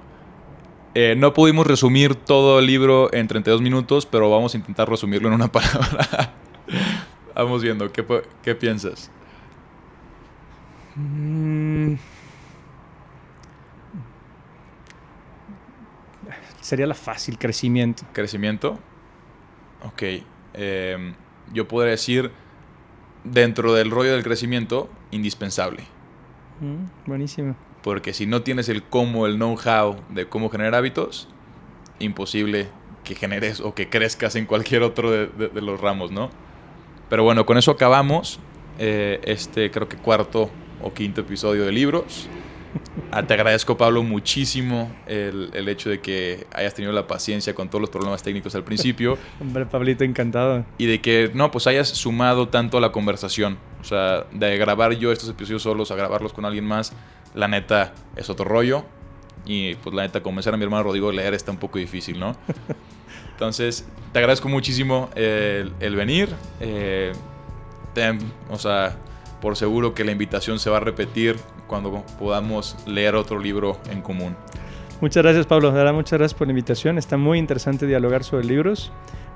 Eh, 0.94 1.14
no 1.16 1.32
pudimos 1.32 1.66
resumir 1.66 2.14
todo 2.14 2.58
el 2.58 2.66
libro 2.66 3.12
en 3.12 3.28
32 3.28 3.62
minutos, 3.62 4.06
pero 4.06 4.30
vamos 4.30 4.54
a 4.54 4.56
intentar 4.56 4.88
resumirlo 4.88 5.28
en 5.28 5.34
una 5.34 5.48
palabra. 5.52 6.34
Vamos 7.34 7.62
viendo, 7.62 7.90
¿qué, 7.92 8.04
qué 8.42 8.54
piensas? 8.54 9.10
Mm. 10.96 11.94
Sería 16.60 16.86
la 16.86 16.94
fácil, 16.94 17.38
crecimiento. 17.38 18.04
¿Crecimiento? 18.12 18.78
Ok. 19.84 20.02
Em, 20.54 21.14
yo 21.52 21.68
podría 21.68 21.90
decir, 21.90 22.30
dentro 23.24 23.74
del 23.74 23.90
rollo 23.90 24.12
del 24.12 24.22
crecimiento, 24.22 24.88
indispensable. 25.10 25.84
Mm, 26.60 27.08
buenísimo. 27.08 27.56
Porque 27.82 28.12
si 28.12 28.26
no 28.26 28.42
tienes 28.42 28.68
el 28.68 28.82
cómo, 28.82 29.26
el 29.26 29.36
know-how 29.36 29.96
de 30.10 30.26
cómo 30.26 30.48
generar 30.50 30.74
hábitos, 30.74 31.28
imposible 31.98 32.68
que 33.02 33.14
generes 33.14 33.60
o 33.60 33.74
que 33.74 33.90
crezcas 33.90 34.36
en 34.36 34.46
cualquier 34.46 34.82
otro 34.82 35.10
de 35.10 35.60
los 35.60 35.80
ramos, 35.80 36.10
¿no? 36.10 36.30
Pero 37.10 37.22
bueno, 37.22 37.44
con 37.44 37.58
eso 37.58 37.70
acabamos 37.70 38.40
eh, 38.78 39.20
este 39.24 39.70
creo 39.70 39.88
que 39.88 39.96
cuarto 39.96 40.50
o 40.82 40.92
quinto 40.92 41.20
episodio 41.20 41.64
de 41.64 41.72
libros. 41.72 42.28
Ah, 43.16 43.22
te 43.22 43.34
agradezco, 43.34 43.76
Pablo, 43.76 44.02
muchísimo 44.02 44.90
el, 45.06 45.50
el, 45.54 45.68
hecho 45.68 45.88
de 45.88 46.00
que 46.00 46.48
hayas 46.52 46.74
tenido 46.74 46.92
la 46.92 47.06
paciencia 47.06 47.54
con 47.54 47.68
todos 47.68 47.80
los 47.80 47.88
problemas 47.88 48.24
técnicos 48.24 48.56
al 48.56 48.64
principio. 48.64 49.16
Hombre, 49.40 49.66
Pablito, 49.66 50.02
encantado. 50.02 50.64
Y 50.78 50.86
de 50.86 51.00
que, 51.00 51.30
no, 51.32 51.52
pues 51.52 51.68
hayas 51.68 51.86
sumado 51.90 52.48
tanto 52.48 52.76
a 52.76 52.80
la 52.80 52.90
conversación. 52.90 53.56
O 53.80 53.84
sea, 53.84 54.24
de 54.32 54.58
grabar 54.58 54.94
yo 54.94 55.12
estos 55.12 55.28
episodios 55.28 55.62
solos 55.62 55.92
a 55.92 55.94
grabarlos 55.94 56.32
con 56.32 56.44
alguien 56.44 56.64
más, 56.64 56.92
la 57.34 57.46
neta 57.46 57.94
es 58.16 58.28
otro 58.30 58.46
rollo. 58.46 58.84
Y 59.46 59.76
pues 59.76 59.94
la 59.94 60.02
neta, 60.02 60.20
convencer 60.20 60.52
a 60.52 60.56
mi 60.56 60.64
hermano 60.64 60.82
Rodrigo 60.82 61.10
a 61.10 61.12
leer 61.12 61.34
está 61.34 61.52
un 61.52 61.58
poco 61.58 61.78
difícil, 61.78 62.18
¿no? 62.18 62.34
Entonces, 63.30 63.86
te 64.12 64.18
agradezco 64.18 64.48
muchísimo 64.48 65.08
el, 65.14 65.72
el 65.78 65.94
venir. 65.94 66.30
Eh, 66.58 67.12
o 68.50 68.58
sea, 68.58 68.96
por 69.40 69.56
seguro 69.56 69.94
que 69.94 70.02
la 70.02 70.10
invitación 70.10 70.58
se 70.58 70.68
va 70.68 70.78
a 70.78 70.80
repetir 70.80 71.36
cuando 71.66 72.04
podamos 72.18 72.76
leer 72.86 73.14
otro 73.14 73.38
libro 73.38 73.78
en 73.90 74.02
común. 74.02 74.36
Muchas 75.00 75.22
gracias, 75.22 75.46
Pablo. 75.46 75.72
muchas 75.92 76.18
gracias 76.18 76.34
por 76.34 76.46
la 76.46 76.52
invitación. 76.52 76.98
Está 76.98 77.16
muy 77.16 77.38
interesante 77.38 77.86
dialogar 77.86 78.24
sobre 78.24 78.46
libros 78.46 78.92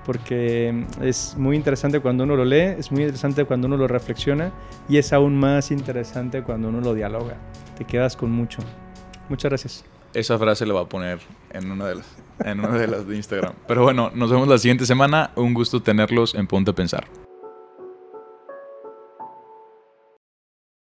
porque 0.07 0.87
es 1.03 1.35
muy 1.37 1.55
interesante 1.55 2.01
cuando 2.01 2.24
uno 2.24 2.35
lo 2.35 2.45
lee, 2.47 2.76
es 2.79 2.91
muy 2.91 3.03
interesante 3.03 3.45
cuando 3.45 3.66
uno 3.66 3.76
lo 3.76 3.87
reflexiona 3.87 4.53
y 4.89 4.97
es 4.97 5.12
aún 5.12 5.39
más 5.39 5.70
interesante 5.70 6.43
cuando 6.43 6.70
uno 6.70 6.81
lo 6.81 6.95
dialoga. 6.95 7.37
Te 7.76 7.85
quedas 7.85 8.16
con 8.16 8.31
mucho. 8.31 8.62
Muchas 9.29 9.51
gracias. 9.51 9.85
Esa 10.14 10.39
frase 10.39 10.64
la 10.64 10.72
va 10.72 10.81
a 10.81 10.89
poner 10.89 11.18
en 11.51 11.70
una 11.70 11.87
de 11.87 11.97
las 11.97 12.07
en 12.45 12.61
una 12.61 12.79
de 12.79 12.87
las 12.87 13.07
de 13.07 13.16
Instagram. 13.16 13.53
Pero 13.66 13.83
bueno, 13.83 14.11
nos 14.14 14.31
vemos 14.31 14.49
la 14.49 14.57
siguiente 14.57 14.87
semana. 14.87 15.33
Un 15.37 15.53
gusto 15.53 15.83
tenerlos 15.83 16.35
en 16.35 16.47
Ponte 16.47 16.70
a 16.70 16.74
Pensar. 16.74 17.28